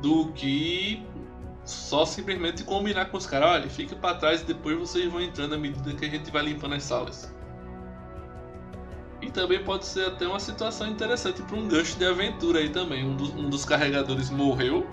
do 0.00 0.32
que 0.32 1.04
só 1.64 2.06
simplesmente 2.06 2.64
combinar 2.64 3.06
com 3.06 3.16
os 3.16 3.26
caras, 3.26 3.48
olha, 3.48 3.68
fica 3.68 3.94
para 3.94 4.16
trás 4.16 4.40
e 4.40 4.44
depois 4.44 4.78
vocês 4.78 5.10
vão 5.10 5.20
entrando 5.20 5.54
à 5.54 5.58
medida 5.58 5.92
que 5.92 6.04
a 6.04 6.08
gente 6.08 6.30
vai 6.30 6.42
limpando 6.42 6.74
as 6.74 6.82
salas. 6.82 7.34
E 9.20 9.30
também 9.30 9.62
pode 9.62 9.84
ser 9.84 10.06
até 10.06 10.26
uma 10.26 10.40
situação 10.40 10.86
interessante 10.86 11.42
para 11.42 11.56
um 11.56 11.68
gancho 11.68 11.98
de 11.98 12.06
aventura 12.06 12.60
aí 12.60 12.70
também. 12.70 13.04
Um 13.04 13.16
dos, 13.16 13.30
um 13.30 13.50
dos 13.50 13.64
carregadores 13.64 14.30
morreu, 14.30 14.86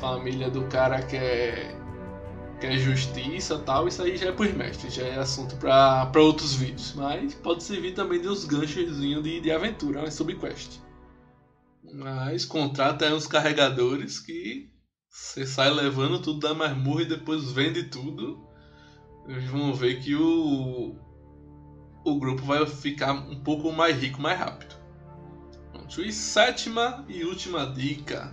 família 0.00 0.50
do 0.50 0.64
cara 0.64 1.02
quer, 1.02 1.76
quer 2.62 2.78
justiça 2.78 3.58
tal. 3.58 3.88
Isso 3.88 4.00
aí 4.00 4.16
já 4.16 4.28
é 4.28 4.32
pros 4.32 4.52
mestres, 4.52 4.94
já 4.94 5.02
é 5.02 5.18
assunto 5.18 5.56
para 5.56 6.08
outros 6.14 6.54
vídeos. 6.54 6.94
Mas 6.94 7.34
pode 7.34 7.64
servir 7.64 7.92
também 7.92 8.20
de 8.20 8.28
uns 8.28 8.44
ganchos 8.44 9.00
de, 9.00 9.40
de 9.40 9.50
aventura, 9.50 9.98
uma 10.00 10.10
subquest. 10.10 10.78
Mas 11.92 12.44
contrata 12.44 13.04
aí 13.04 13.12
uns 13.12 13.26
carregadores 13.26 14.20
que 14.20 14.70
você 15.10 15.44
sai 15.44 15.70
levando 15.70 16.22
tudo 16.22 16.38
da 16.38 16.54
masmorra 16.54 17.02
e 17.02 17.06
depois 17.08 17.50
vende 17.50 17.82
tudo. 17.82 18.40
Eles 19.26 19.44
vão 19.50 19.74
ver 19.74 20.00
que 20.00 20.14
o, 20.14 20.94
o 22.04 22.18
grupo 22.18 22.42
vai 22.44 22.64
ficar 22.66 23.12
um 23.12 23.42
pouco 23.42 23.72
mais 23.72 23.96
rico 23.96 24.22
mais 24.22 24.38
rápido. 24.38 24.76
Pronto. 25.72 26.00
E 26.00 26.12
sétima 26.12 27.04
e 27.08 27.24
última 27.24 27.66
dica: 27.66 28.32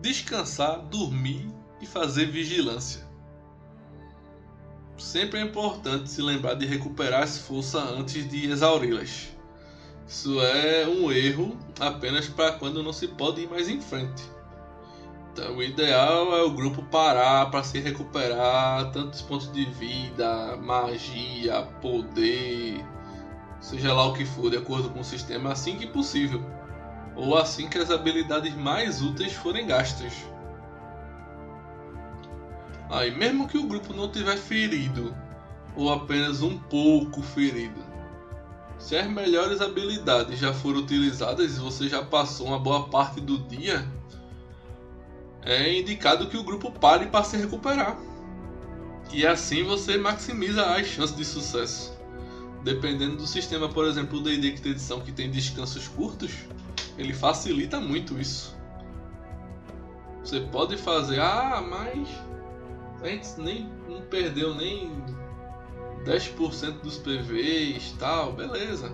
descansar, 0.00 0.80
dormir 0.88 1.46
e 1.80 1.86
fazer 1.86 2.26
vigilância. 2.26 3.05
Sempre 4.98 5.40
é 5.40 5.42
importante 5.42 6.10
se 6.10 6.22
lembrar 6.22 6.54
de 6.54 6.66
recuperar 6.66 7.22
as 7.22 7.38
forças 7.38 7.82
antes 7.90 8.28
de 8.28 8.50
exauri-las. 8.50 9.28
Isso 10.08 10.40
é 10.40 10.86
um 10.86 11.10
erro 11.10 11.56
apenas 11.80 12.28
para 12.28 12.52
quando 12.52 12.82
não 12.82 12.92
se 12.92 13.08
pode 13.08 13.42
ir 13.42 13.48
mais 13.48 13.68
em 13.68 13.80
frente. 13.80 14.22
Então, 15.32 15.56
o 15.56 15.62
ideal 15.62 16.34
é 16.34 16.42
o 16.42 16.50
grupo 16.50 16.82
parar 16.84 17.50
para 17.50 17.62
se 17.62 17.78
recuperar 17.78 18.90
tantos 18.90 19.20
pontos 19.20 19.52
de 19.52 19.66
vida, 19.66 20.56
magia, 20.56 21.62
poder, 21.82 22.82
seja 23.60 23.92
lá 23.92 24.06
o 24.06 24.14
que 24.14 24.24
for, 24.24 24.48
de 24.50 24.56
acordo 24.56 24.88
com 24.88 25.00
o 25.00 25.04
sistema, 25.04 25.52
assim 25.52 25.76
que 25.76 25.86
possível, 25.86 26.42
ou 27.14 27.36
assim 27.36 27.68
que 27.68 27.76
as 27.76 27.90
habilidades 27.90 28.54
mais 28.54 29.02
úteis 29.02 29.34
forem 29.34 29.66
gastas. 29.66 30.12
Aí, 32.88 33.10
mesmo 33.10 33.48
que 33.48 33.58
o 33.58 33.66
grupo 33.66 33.92
não 33.92 34.10
tiver 34.10 34.36
ferido 34.36 35.14
ou 35.74 35.92
apenas 35.92 36.42
um 36.42 36.56
pouco 36.56 37.20
ferido, 37.20 37.80
se 38.78 38.96
as 38.96 39.08
melhores 39.08 39.60
habilidades 39.60 40.38
já 40.38 40.52
foram 40.52 40.80
utilizadas 40.80 41.56
e 41.56 41.60
você 41.60 41.88
já 41.88 42.02
passou 42.02 42.48
uma 42.48 42.58
boa 42.58 42.88
parte 42.88 43.20
do 43.20 43.38
dia, 43.38 43.86
é 45.42 45.78
indicado 45.78 46.28
que 46.28 46.36
o 46.36 46.44
grupo 46.44 46.70
pare 46.70 47.06
para 47.06 47.24
se 47.24 47.36
recuperar. 47.36 47.96
E 49.12 49.26
assim 49.26 49.62
você 49.62 49.96
maximiza 49.96 50.64
as 50.74 50.86
chances 50.86 51.16
de 51.16 51.24
sucesso. 51.24 51.96
Dependendo 52.62 53.16
do 53.16 53.26
sistema, 53.26 53.68
por 53.68 53.86
exemplo, 53.86 54.18
o 54.18 54.22
D&D 54.22 54.52
que 54.52 54.60
tem 54.60 54.72
edição 54.72 55.00
que 55.00 55.12
tem 55.12 55.30
descansos 55.30 55.86
curtos, 55.86 56.32
ele 56.98 57.14
facilita 57.14 57.80
muito 57.80 58.18
isso. 58.20 58.56
Você 60.22 60.40
pode 60.40 60.76
fazer, 60.76 61.20
ah, 61.20 61.62
mas 61.64 62.08
a 63.06 63.10
gente 63.10 63.40
nem 63.40 63.70
não 63.88 64.02
perdeu 64.02 64.54
nem 64.54 64.90
10% 66.04 66.80
dos 66.80 66.98
PVs 66.98 67.94
tal, 67.98 68.32
beleza. 68.32 68.92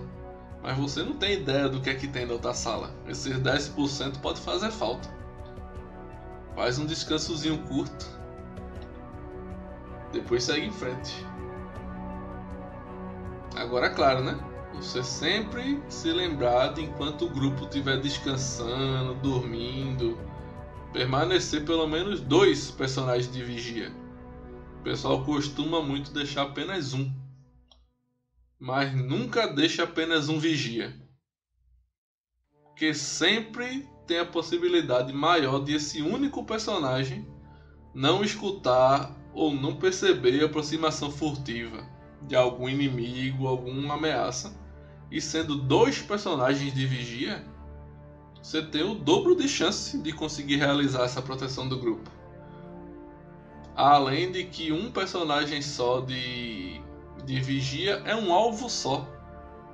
Mas 0.61 0.77
você 0.77 1.03
não 1.03 1.13
tem 1.13 1.33
ideia 1.33 1.67
do 1.67 1.81
que 1.81 1.89
é 1.89 1.95
que 1.95 2.07
tem 2.07 2.25
na 2.25 2.33
outra 2.33 2.53
sala. 2.53 2.91
Esses 3.07 3.37
10% 3.37 4.21
pode 4.21 4.39
fazer 4.39 4.71
falta. 4.71 5.09
Faz 6.55 6.79
um 6.79 6.85
descansozinho 6.85 7.57
curto. 7.63 8.07
Depois 10.11 10.43
segue 10.43 10.67
em 10.67 10.71
frente. 10.71 11.25
Agora, 13.55 13.89
claro, 13.89 14.23
né? 14.23 14.39
Você 14.75 15.03
sempre 15.03 15.81
se 15.89 16.11
lembrar 16.11 16.73
de 16.73 16.83
enquanto 16.83 17.25
o 17.25 17.29
grupo 17.29 17.65
estiver 17.65 17.99
descansando, 17.99 19.13
dormindo, 19.15 20.17
permanecer 20.91 21.65
pelo 21.65 21.87
menos 21.87 22.21
dois 22.21 22.71
personagens 22.71 23.31
de 23.31 23.43
vigia. 23.43 23.91
O 24.83 24.91
pessoal 24.93 25.23
costuma 25.23 25.81
muito 25.81 26.11
deixar 26.11 26.41
apenas 26.41 26.93
um, 26.93 27.09
mas 28.59 28.93
nunca 28.93 29.47
deixa 29.47 29.83
apenas 29.83 30.27
um 30.27 30.37
vigia, 30.37 30.93
porque 32.63 32.93
sempre 32.93 33.87
tem 34.05 34.19
a 34.19 34.25
possibilidade 34.25 35.13
maior 35.13 35.59
de 35.63 35.73
esse 35.73 36.01
único 36.01 36.43
personagem 36.43 37.25
não 37.95 38.25
escutar 38.25 39.09
ou 39.33 39.53
não 39.53 39.73
perceber 39.73 40.41
a 40.41 40.47
aproximação 40.47 41.09
furtiva 41.09 41.89
de 42.27 42.35
algum 42.35 42.67
inimigo, 42.67 43.47
alguma 43.47 43.93
ameaça. 43.93 44.53
E 45.09 45.21
sendo 45.21 45.55
dois 45.55 46.01
personagens 46.01 46.73
de 46.73 46.85
vigia, 46.85 47.41
você 48.41 48.61
tem 48.61 48.83
o 48.83 48.93
dobro 48.93 49.33
de 49.33 49.47
chance 49.47 49.97
de 49.97 50.11
conseguir 50.11 50.57
realizar 50.57 51.05
essa 51.05 51.21
proteção 51.21 51.69
do 51.69 51.77
grupo. 51.77 52.22
Além 53.75 54.31
de 54.31 54.43
que 54.45 54.71
um 54.71 54.91
personagem 54.91 55.61
só 55.61 56.01
de, 56.01 56.81
de 57.25 57.41
vigia 57.41 58.01
é 58.05 58.15
um 58.15 58.31
alvo 58.33 58.69
só 58.69 59.07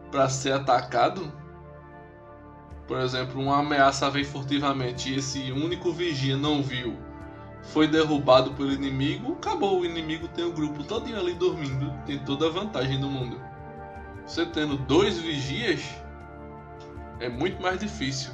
para 0.09 0.29
ser 0.29 0.53
atacado. 0.53 1.31
Por 2.87 2.99
exemplo, 2.99 3.41
uma 3.41 3.59
ameaça 3.59 4.09
vem 4.09 4.23
furtivamente 4.23 5.11
e 5.11 5.17
esse 5.17 5.51
único 5.51 5.91
vigia 5.91 6.37
não 6.37 6.63
viu 6.63 6.97
foi 7.63 7.87
derrubado 7.87 8.53
pelo 8.53 8.71
inimigo, 8.71 9.33
acabou. 9.33 9.81
O 9.81 9.85
inimigo 9.85 10.27
tem 10.29 10.45
o 10.45 10.51
grupo 10.51 10.83
todinho 10.83 11.19
ali 11.19 11.33
dormindo, 11.33 11.93
tem 12.05 12.19
toda 12.19 12.47
a 12.47 12.49
vantagem 12.49 12.99
do 12.99 13.09
mundo. 13.09 13.39
Você 14.25 14.45
tendo 14.45 14.77
dois 14.77 15.17
vigias 15.19 15.81
é 17.19 17.29
muito 17.29 17.61
mais 17.61 17.79
difícil. 17.79 18.31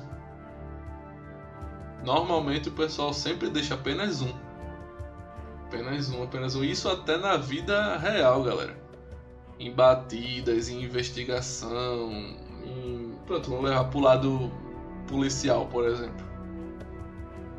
Normalmente 2.04 2.70
o 2.70 2.72
pessoal 2.72 3.14
sempre 3.14 3.50
deixa 3.50 3.74
apenas 3.74 4.22
um. 4.22 4.45
Apenas 5.68 6.10
um, 6.10 6.24
apenas 6.24 6.56
um. 6.56 6.64
Isso 6.64 6.90
até 6.90 7.18
na 7.18 7.38
vida 7.38 7.98
real, 7.98 8.44
galera. 8.44 8.78
Em 9.60 9.72
batidas, 9.72 10.70
em 10.70 10.84
investigação, 10.84 12.12
em... 12.64 13.16
Pronto, 13.26 13.50
vamos 13.50 13.66
levar 13.66 13.86
pro 13.86 14.00
lado 14.00 14.52
policial, 15.08 15.68
por 15.68 15.86
exemplo 15.86 16.36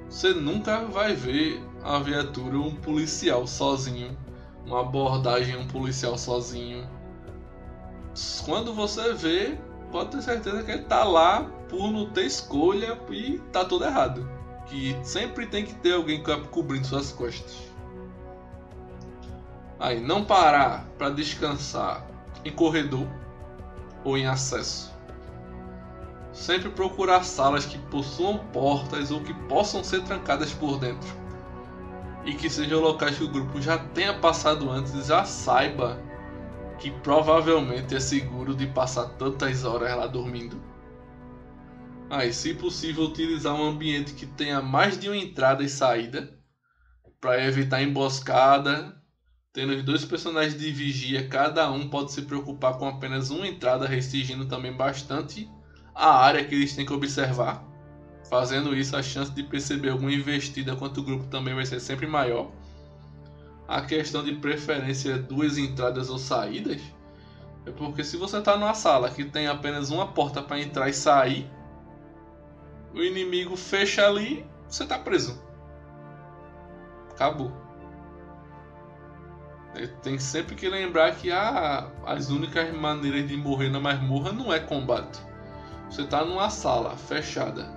você 0.09 0.32
nunca 0.32 0.84
vai 0.84 1.14
ver 1.14 1.62
a 1.82 1.98
viatura 1.98 2.59
um 2.59 2.74
policial 2.74 3.46
sozinho, 3.46 4.16
uma 4.64 4.80
abordagem 4.80 5.57
um 5.57 5.66
policial 5.66 6.16
sozinho. 6.16 6.88
Quando 8.44 8.72
você 8.72 9.12
vê, 9.12 9.59
pode 9.90 10.12
ter 10.12 10.22
certeza 10.22 10.62
que 10.62 10.70
ele 10.70 10.84
tá 10.84 11.04
lá 11.04 11.42
por 11.68 11.90
não 11.90 12.09
ter 12.11 12.24
escolha 12.24 12.98
e 13.11 13.38
tá 13.52 13.64
tudo 13.64 13.84
errado. 13.84 14.28
Que 14.66 14.96
sempre 15.02 15.46
tem 15.46 15.64
que 15.64 15.74
ter 15.74 15.92
alguém 15.92 16.22
cobrindo 16.50 16.86
suas 16.86 17.12
costas. 17.12 17.66
Aí, 19.79 20.01
não 20.01 20.24
parar 20.24 20.87
para 20.97 21.11
descansar 21.11 22.07
em 22.45 22.53
corredor 22.53 23.07
ou 24.05 24.16
em 24.16 24.27
acesso. 24.27 24.95
Sempre 26.33 26.68
procurar 26.70 27.24
salas 27.24 27.66
que 27.66 27.79
possuam 27.79 28.39
portas 28.53 29.11
ou 29.11 29.20
que 29.22 29.35
possam 29.49 29.83
ser 29.83 30.03
trancadas 30.03 30.53
por 30.53 30.79
dentro. 30.79 31.09
E 32.24 32.35
que 32.35 32.51
sejam 32.51 32.81
locais 32.81 33.16
que 33.16 33.24
o 33.24 33.29
grupo 33.31 33.61
já 33.61 33.79
tenha 33.79 34.14
passado 34.18 34.70
antes 34.70 34.95
e 34.95 35.03
já 35.03 35.24
saiba 35.24 36.01
que 36.79 36.91
provavelmente 36.91 37.95
é 37.95 38.01
seguro 38.01 38.55
de 38.55 38.66
passar 38.66 39.09
tantas 39.11 39.64
horas 39.64 39.97
lá 39.97 40.07
dormindo. 40.07 40.61
Aí, 42.09 42.29
ah, 42.29 42.33
se 42.33 42.55
possível, 42.55 43.05
utilizar 43.05 43.55
um 43.55 43.66
ambiente 43.66 44.14
que 44.14 44.27
tenha 44.27 44.62
mais 44.62 44.99
de 44.99 45.09
uma 45.09 45.16
entrada 45.16 45.64
e 45.64 45.68
saída 45.68 46.39
para 47.20 47.45
evitar 47.45 47.83
emboscada. 47.83 48.95
Tendo 49.57 49.82
dois 49.82 50.04
personagens 50.04 50.54
de 50.54 50.70
vigia, 50.70 51.26
cada 51.28 51.72
um 51.72 51.88
pode 51.88 52.12
se 52.12 52.20
preocupar 52.20 52.74
com 52.76 52.86
apenas 52.86 53.30
uma 53.30 53.46
entrada, 53.46 53.88
restringindo 53.88 54.44
também 54.44 54.70
bastante 54.70 55.50
a 55.94 56.14
área 56.14 56.44
que 56.44 56.54
eles 56.54 56.76
têm 56.76 56.84
que 56.84 56.92
observar. 56.92 57.64
Fazendo 58.28 58.76
isso, 58.76 58.94
a 58.94 59.02
chance 59.02 59.32
de 59.32 59.42
perceber 59.42 59.88
alguma 59.88 60.12
investida 60.12 60.76
quanto 60.76 61.00
o 61.00 61.02
grupo 61.02 61.24
também 61.28 61.54
vai 61.54 61.64
ser 61.64 61.80
sempre 61.80 62.07
maior. 62.07 62.50
A 63.66 63.80
questão 63.80 64.22
de 64.22 64.34
preferência 64.34 65.16
duas 65.16 65.57
entradas 65.57 66.11
ou 66.11 66.18
saídas 66.18 66.82
é 67.64 67.70
porque 67.70 68.04
se 68.04 68.18
você 68.18 68.36
está 68.36 68.59
numa 68.59 68.74
sala 68.74 69.09
que 69.09 69.24
tem 69.24 69.46
apenas 69.46 69.88
uma 69.88 70.09
porta 70.09 70.42
para 70.42 70.61
entrar 70.61 70.90
e 70.90 70.92
sair, 70.92 71.50
o 72.92 73.02
inimigo 73.02 73.57
fecha 73.57 74.07
ali, 74.07 74.44
você 74.68 74.82
está 74.82 74.98
preso. 74.98 75.42
Acabou. 77.11 77.66
Tem 80.03 80.18
sempre 80.18 80.55
que 80.55 80.68
lembrar 80.68 81.14
que 81.16 81.31
as 81.31 82.31
únicas 82.31 82.72
maneiras 82.74 83.29
de 83.29 83.37
morrer 83.37 83.68
na 83.68 83.81
masmorra 83.81 84.33
não 84.33 84.53
é 84.53 84.59
combate. 84.59 85.20
Você 85.91 86.03
está 86.03 86.24
numa 86.24 86.51
sala 86.51 86.97
fechada 86.97 87.68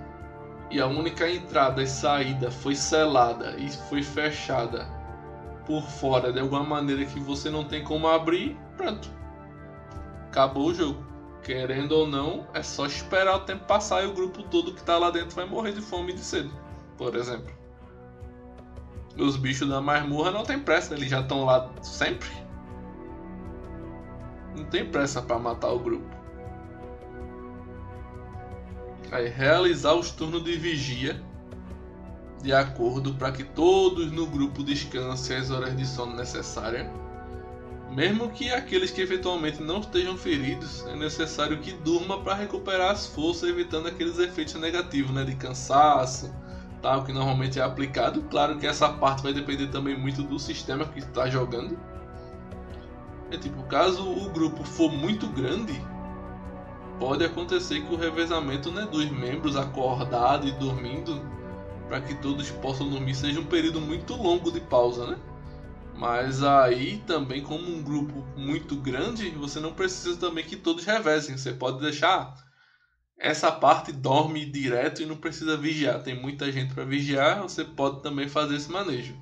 e 0.70 0.80
a 0.80 0.86
única 0.86 1.28
entrada 1.28 1.82
e 1.82 1.86
saída 1.86 2.50
foi 2.50 2.74
selada 2.74 3.56
e 3.58 3.68
foi 3.88 4.02
fechada 4.02 4.86
por 5.66 5.82
fora 5.82 6.32
de 6.32 6.40
alguma 6.40 6.64
maneira 6.64 7.04
que 7.04 7.20
você 7.20 7.50
não 7.50 7.64
tem 7.64 7.84
como 7.84 8.08
abrir, 8.08 8.56
pronto. 8.76 9.10
Acabou 10.28 10.68
o 10.68 10.74
jogo. 10.74 11.10
Querendo 11.42 11.92
ou 11.92 12.06
não, 12.06 12.46
é 12.52 12.62
só 12.62 12.86
esperar 12.86 13.36
o 13.36 13.40
tempo 13.40 13.64
passar 13.64 14.04
e 14.04 14.06
o 14.06 14.12
grupo 14.12 14.42
todo 14.44 14.72
que 14.72 14.80
está 14.80 14.98
lá 14.98 15.10
dentro 15.10 15.34
vai 15.34 15.46
morrer 15.46 15.72
de 15.72 15.80
fome 15.80 16.12
de 16.12 16.20
sede, 16.20 16.50
por 16.98 17.16
exemplo. 17.16 17.59
Os 19.20 19.36
bichos 19.36 19.68
da 19.68 19.80
masmorra 19.80 20.30
não 20.30 20.42
tem 20.42 20.58
pressa, 20.58 20.94
eles 20.94 21.10
já 21.10 21.20
estão 21.20 21.44
lá 21.44 21.70
sempre. 21.82 22.28
Não 24.56 24.64
tem 24.64 24.84
pressa 24.84 25.20
para 25.20 25.38
matar 25.38 25.68
o 25.68 25.78
grupo. 25.78 26.08
Aí, 29.12 29.28
realizar 29.28 29.94
os 29.94 30.10
turnos 30.10 30.42
de 30.44 30.56
vigia 30.56 31.20
de 32.42 32.52
acordo 32.52 33.14
para 33.14 33.32
que 33.32 33.44
todos 33.44 34.10
no 34.10 34.26
grupo 34.26 34.62
descansem 34.62 35.36
as 35.36 35.50
horas 35.50 35.76
de 35.76 35.86
sono 35.86 36.16
necessárias. 36.16 36.86
Mesmo 37.90 38.30
que 38.30 38.50
aqueles 38.50 38.90
que 38.90 39.00
eventualmente 39.00 39.60
não 39.60 39.80
estejam 39.80 40.16
feridos, 40.16 40.86
é 40.86 40.94
necessário 40.94 41.58
que 41.58 41.72
durma 41.72 42.22
para 42.22 42.34
recuperar 42.34 42.92
as 42.92 43.06
forças, 43.06 43.48
evitando 43.48 43.88
aqueles 43.88 44.18
efeitos 44.18 44.54
negativos, 44.54 45.10
né, 45.10 45.24
de 45.24 45.34
cansaço, 45.34 46.32
tal, 46.80 47.04
que 47.04 47.12
normalmente 47.12 47.58
é 47.58 47.62
aplicado. 47.62 48.22
Claro 48.22 48.58
que 48.58 48.66
essa 48.66 48.88
parte 48.88 49.22
vai 49.22 49.32
depender 49.32 49.68
também 49.68 49.98
muito 49.98 50.22
do 50.22 50.38
sistema 50.38 50.84
que 50.84 50.98
está 50.98 51.28
jogando. 51.28 51.78
É 53.30 53.36
tipo, 53.36 53.62
caso 53.64 54.02
o 54.02 54.28
grupo 54.30 54.64
for 54.64 54.90
muito 54.90 55.28
grande, 55.28 55.80
pode 56.98 57.24
acontecer 57.24 57.80
que 57.80 57.94
o 57.94 57.96
revezamento 57.96 58.70
né, 58.70 58.86
dos 58.90 59.08
membros 59.10 59.56
acordado 59.56 60.46
e 60.46 60.52
dormindo 60.52 61.20
para 61.88 62.00
que 62.00 62.14
todos 62.14 62.50
possam 62.50 62.88
dormir 62.88 63.14
seja 63.14 63.40
um 63.40 63.46
período 63.46 63.80
muito 63.80 64.14
longo 64.14 64.50
de 64.50 64.60
pausa, 64.60 65.06
né? 65.06 65.18
Mas 65.96 66.42
aí 66.42 67.02
também 67.06 67.42
como 67.42 67.68
um 67.68 67.82
grupo 67.82 68.24
muito 68.36 68.76
grande, 68.76 69.28
você 69.30 69.60
não 69.60 69.72
precisa 69.72 70.18
também 70.18 70.44
que 70.44 70.56
todos 70.56 70.84
revezem. 70.84 71.36
Você 71.36 71.52
pode 71.52 71.80
deixar 71.80 72.34
essa 73.20 73.52
parte 73.52 73.92
dorme 73.92 74.46
direto 74.46 75.02
e 75.02 75.06
não 75.06 75.16
precisa 75.16 75.56
vigiar. 75.56 76.02
Tem 76.02 76.18
muita 76.18 76.50
gente 76.50 76.74
para 76.74 76.84
vigiar, 76.84 77.42
você 77.42 77.62
pode 77.62 78.02
também 78.02 78.26
fazer 78.26 78.56
esse 78.56 78.70
manejo. 78.70 79.14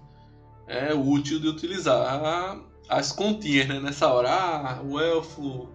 é 0.68 0.94
útil 0.94 1.40
de 1.40 1.48
utilizar 1.48 2.60
as 2.88 3.10
continhas 3.10 3.66
né? 3.66 3.80
nessa 3.80 4.06
hora. 4.06 4.30
Ah, 4.30 4.82
o 4.82 5.00
elfo 5.00 5.68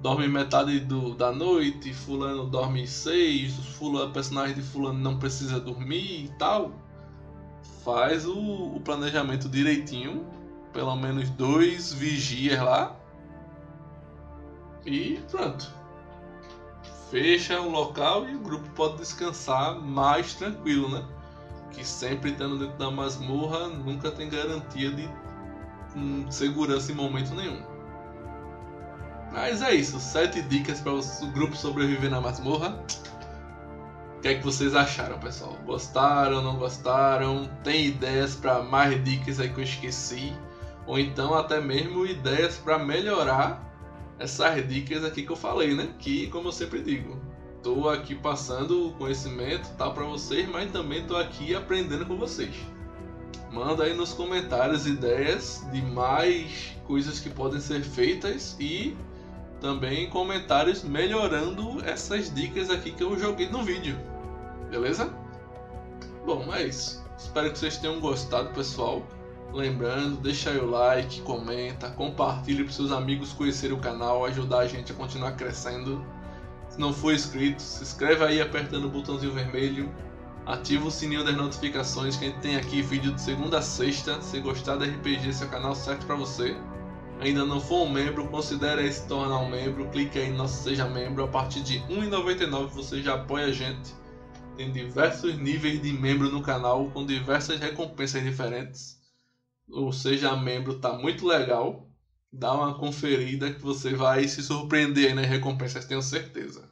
dorme 0.00 0.26
metade 0.26 0.80
do, 0.80 1.14
da 1.14 1.30
noite, 1.30 1.92
fulano 1.92 2.46
dorme 2.46 2.86
seis, 2.86 3.54
fulano, 3.76 4.10
personagem 4.12 4.54
de 4.54 4.62
fulano 4.62 4.98
não 4.98 5.18
precisa 5.18 5.60
dormir 5.60 6.24
e 6.24 6.28
tal. 6.38 6.72
Faz 7.84 8.24
o, 8.26 8.38
o 8.38 8.80
planejamento 8.80 9.50
direitinho, 9.50 10.24
pelo 10.72 10.96
menos 10.96 11.28
dois 11.30 11.92
vigias 11.92 12.58
lá. 12.62 12.96
E 14.86 15.20
pronto. 15.30 15.79
Fecha 17.10 17.60
o 17.60 17.68
local 17.68 18.28
e 18.28 18.36
o 18.36 18.38
grupo 18.38 18.70
pode 18.70 18.98
descansar 18.98 19.74
mais 19.80 20.34
tranquilo, 20.34 20.88
né? 20.88 21.04
Que 21.72 21.84
sempre 21.84 22.30
estando 22.30 22.56
dentro 22.56 22.78
da 22.78 22.88
masmorra 22.88 23.66
nunca 23.66 24.12
tem 24.12 24.28
garantia 24.28 24.92
de 24.92 25.10
hum, 25.96 26.30
segurança 26.30 26.92
em 26.92 26.94
momento 26.94 27.34
nenhum. 27.34 27.60
Mas 29.32 29.60
é 29.60 29.74
isso, 29.74 29.98
sete 29.98 30.40
dicas 30.42 30.80
para 30.80 30.92
o 30.92 31.02
grupo 31.32 31.56
sobreviver 31.56 32.10
na 32.10 32.20
masmorra. 32.20 32.80
O 34.16 34.20
que 34.20 34.28
é 34.28 34.34
que 34.34 34.44
vocês 34.44 34.76
acharam, 34.76 35.18
pessoal? 35.18 35.56
Gostaram, 35.64 36.42
não 36.42 36.58
gostaram? 36.58 37.50
Tem 37.64 37.86
ideias 37.86 38.36
para 38.36 38.62
mais 38.62 39.02
dicas 39.02 39.40
aí 39.40 39.48
que 39.48 39.58
eu 39.58 39.64
esqueci? 39.64 40.32
Ou 40.86 40.98
então 40.98 41.34
até 41.34 41.60
mesmo 41.60 42.06
ideias 42.06 42.56
para 42.56 42.78
melhorar 42.78 43.69
essas 44.20 44.68
dicas 44.68 45.02
aqui 45.02 45.22
que 45.22 45.32
eu 45.32 45.36
falei, 45.36 45.74
né? 45.74 45.88
Que, 45.98 46.26
como 46.28 46.48
eu 46.48 46.52
sempre 46.52 46.82
digo, 46.82 47.18
tô 47.62 47.88
aqui 47.88 48.14
passando 48.14 48.88
o 48.88 48.92
conhecimento 48.92 49.68
tá 49.76 49.90
para 49.90 50.04
vocês, 50.04 50.46
mas 50.46 50.70
também 50.70 51.06
tô 51.06 51.16
aqui 51.16 51.54
aprendendo 51.54 52.04
com 52.04 52.16
vocês. 52.16 52.54
Manda 53.50 53.84
aí 53.84 53.94
nos 53.94 54.12
comentários 54.12 54.86
ideias 54.86 55.66
de 55.72 55.80
mais 55.82 56.76
coisas 56.86 57.18
que 57.18 57.30
podem 57.30 57.60
ser 57.60 57.82
feitas 57.82 58.56
e 58.60 58.94
também 59.58 60.08
comentários 60.10 60.84
melhorando 60.84 61.82
essas 61.84 62.32
dicas 62.32 62.70
aqui 62.70 62.92
que 62.92 63.02
eu 63.02 63.18
joguei 63.18 63.48
no 63.48 63.62
vídeo. 63.62 63.98
Beleza? 64.70 65.12
Bom, 66.26 66.54
é 66.54 66.66
isso. 66.66 67.02
Espero 67.18 67.50
que 67.50 67.58
vocês 67.58 67.78
tenham 67.78 67.98
gostado, 68.00 68.50
pessoal. 68.50 69.02
Lembrando, 69.52 70.16
deixa 70.20 70.50
aí 70.50 70.58
o 70.58 70.66
like, 70.70 71.22
comenta, 71.22 71.90
compartilhe 71.90 72.64
para 72.64 72.72
seus 72.72 72.92
amigos 72.92 73.32
conhecerem 73.32 73.76
o 73.76 73.80
canal, 73.80 74.24
ajudar 74.24 74.60
a 74.60 74.66
gente 74.66 74.92
a 74.92 74.94
continuar 74.94 75.32
crescendo. 75.32 76.04
Se 76.68 76.78
não 76.78 76.92
for 76.92 77.12
inscrito, 77.12 77.60
se 77.60 77.82
inscreve 77.82 78.24
aí 78.24 78.40
apertando 78.40 78.84
o 78.84 78.90
botãozinho 78.90 79.32
vermelho. 79.32 79.90
Ativa 80.46 80.86
o 80.86 80.90
sininho 80.90 81.24
das 81.24 81.36
notificações 81.36 82.16
que 82.16 82.24
a 82.24 82.28
gente 82.28 82.40
tem 82.40 82.56
aqui 82.56 82.80
vídeo 82.80 83.12
de 83.12 83.20
segunda 83.20 83.58
a 83.58 83.62
sexta. 83.62 84.20
Se 84.22 84.40
gostar 84.40 84.76
da 84.76 84.86
RPG, 84.86 85.28
esse 85.28 85.42
é 85.42 85.46
o 85.46 85.50
canal 85.50 85.74
certo 85.74 86.06
para 86.06 86.14
você 86.14 86.56
ainda 87.20 87.44
não 87.44 87.60
for 87.60 87.86
um 87.86 87.90
membro, 87.90 88.26
considere 88.28 88.90
se 88.90 89.06
tornar 89.06 89.38
um 89.38 89.48
membro. 89.48 89.86
Clique 89.90 90.18
aí 90.18 90.30
no 90.30 90.38
nosso 90.38 90.62
Seja 90.62 90.86
Membro. 90.88 91.24
A 91.24 91.28
partir 91.28 91.62
de 91.62 91.78
R$ 91.78 92.08
1,99 92.08 92.68
você 92.68 93.02
já 93.02 93.14
apoia 93.14 93.46
a 93.46 93.52
gente. 93.52 93.94
Tem 94.56 94.72
diversos 94.72 95.38
níveis 95.38 95.80
de 95.80 95.92
membro 95.92 96.30
no 96.30 96.42
canal 96.42 96.90
com 96.90 97.06
diversas 97.06 97.60
recompensas 97.60 98.22
diferentes. 98.22 98.99
O 99.72 99.92
Seja 99.92 100.36
Membro 100.36 100.78
tá 100.80 100.92
muito 100.92 101.26
legal. 101.26 101.88
Dá 102.32 102.52
uma 102.52 102.78
conferida 102.78 103.52
que 103.52 103.60
você 103.60 103.94
vai 103.94 104.26
se 104.28 104.42
surpreender 104.42 105.14
nas 105.14 105.26
recompensas, 105.26 105.84
tenho 105.84 106.02
certeza. 106.02 106.70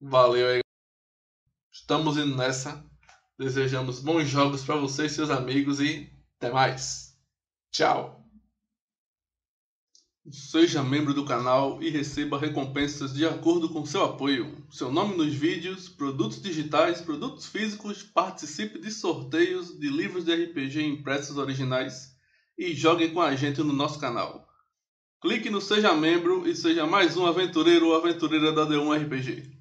Valeu 0.00 0.48
aí. 0.48 0.60
Estamos 1.72 2.16
indo 2.16 2.36
nessa. 2.36 2.84
Desejamos 3.38 4.00
bons 4.00 4.28
jogos 4.28 4.64
para 4.64 4.76
vocês, 4.76 5.12
seus 5.12 5.30
amigos 5.30 5.80
e 5.80 6.10
até 6.38 6.52
mais. 6.52 7.16
Tchau. 7.70 8.19
Seja 10.32 10.80
membro 10.80 11.12
do 11.12 11.24
canal 11.24 11.82
e 11.82 11.90
receba 11.90 12.38
recompensas 12.38 13.12
de 13.12 13.26
acordo 13.26 13.68
com 13.68 13.84
seu 13.84 14.04
apoio. 14.04 14.64
Seu 14.70 14.92
nome 14.92 15.16
nos 15.16 15.34
vídeos, 15.34 15.88
produtos 15.88 16.40
digitais, 16.40 17.00
produtos 17.00 17.46
físicos, 17.46 18.04
participe 18.04 18.78
de 18.78 18.92
sorteios 18.92 19.76
de 19.76 19.88
livros 19.88 20.24
de 20.24 20.32
RPG 20.32 20.82
impressos 20.82 21.36
originais 21.36 22.14
e 22.56 22.72
jogue 22.74 23.08
com 23.08 23.20
a 23.20 23.34
gente 23.34 23.60
no 23.62 23.72
nosso 23.72 23.98
canal. 23.98 24.46
Clique 25.20 25.50
no 25.50 25.60
Seja 25.60 25.94
Membro 25.94 26.48
e 26.48 26.54
seja 26.54 26.86
mais 26.86 27.16
um 27.16 27.26
aventureiro 27.26 27.88
ou 27.88 27.96
aventureira 27.96 28.52
da 28.52 28.64
D1 28.64 29.04
RPG. 29.04 29.59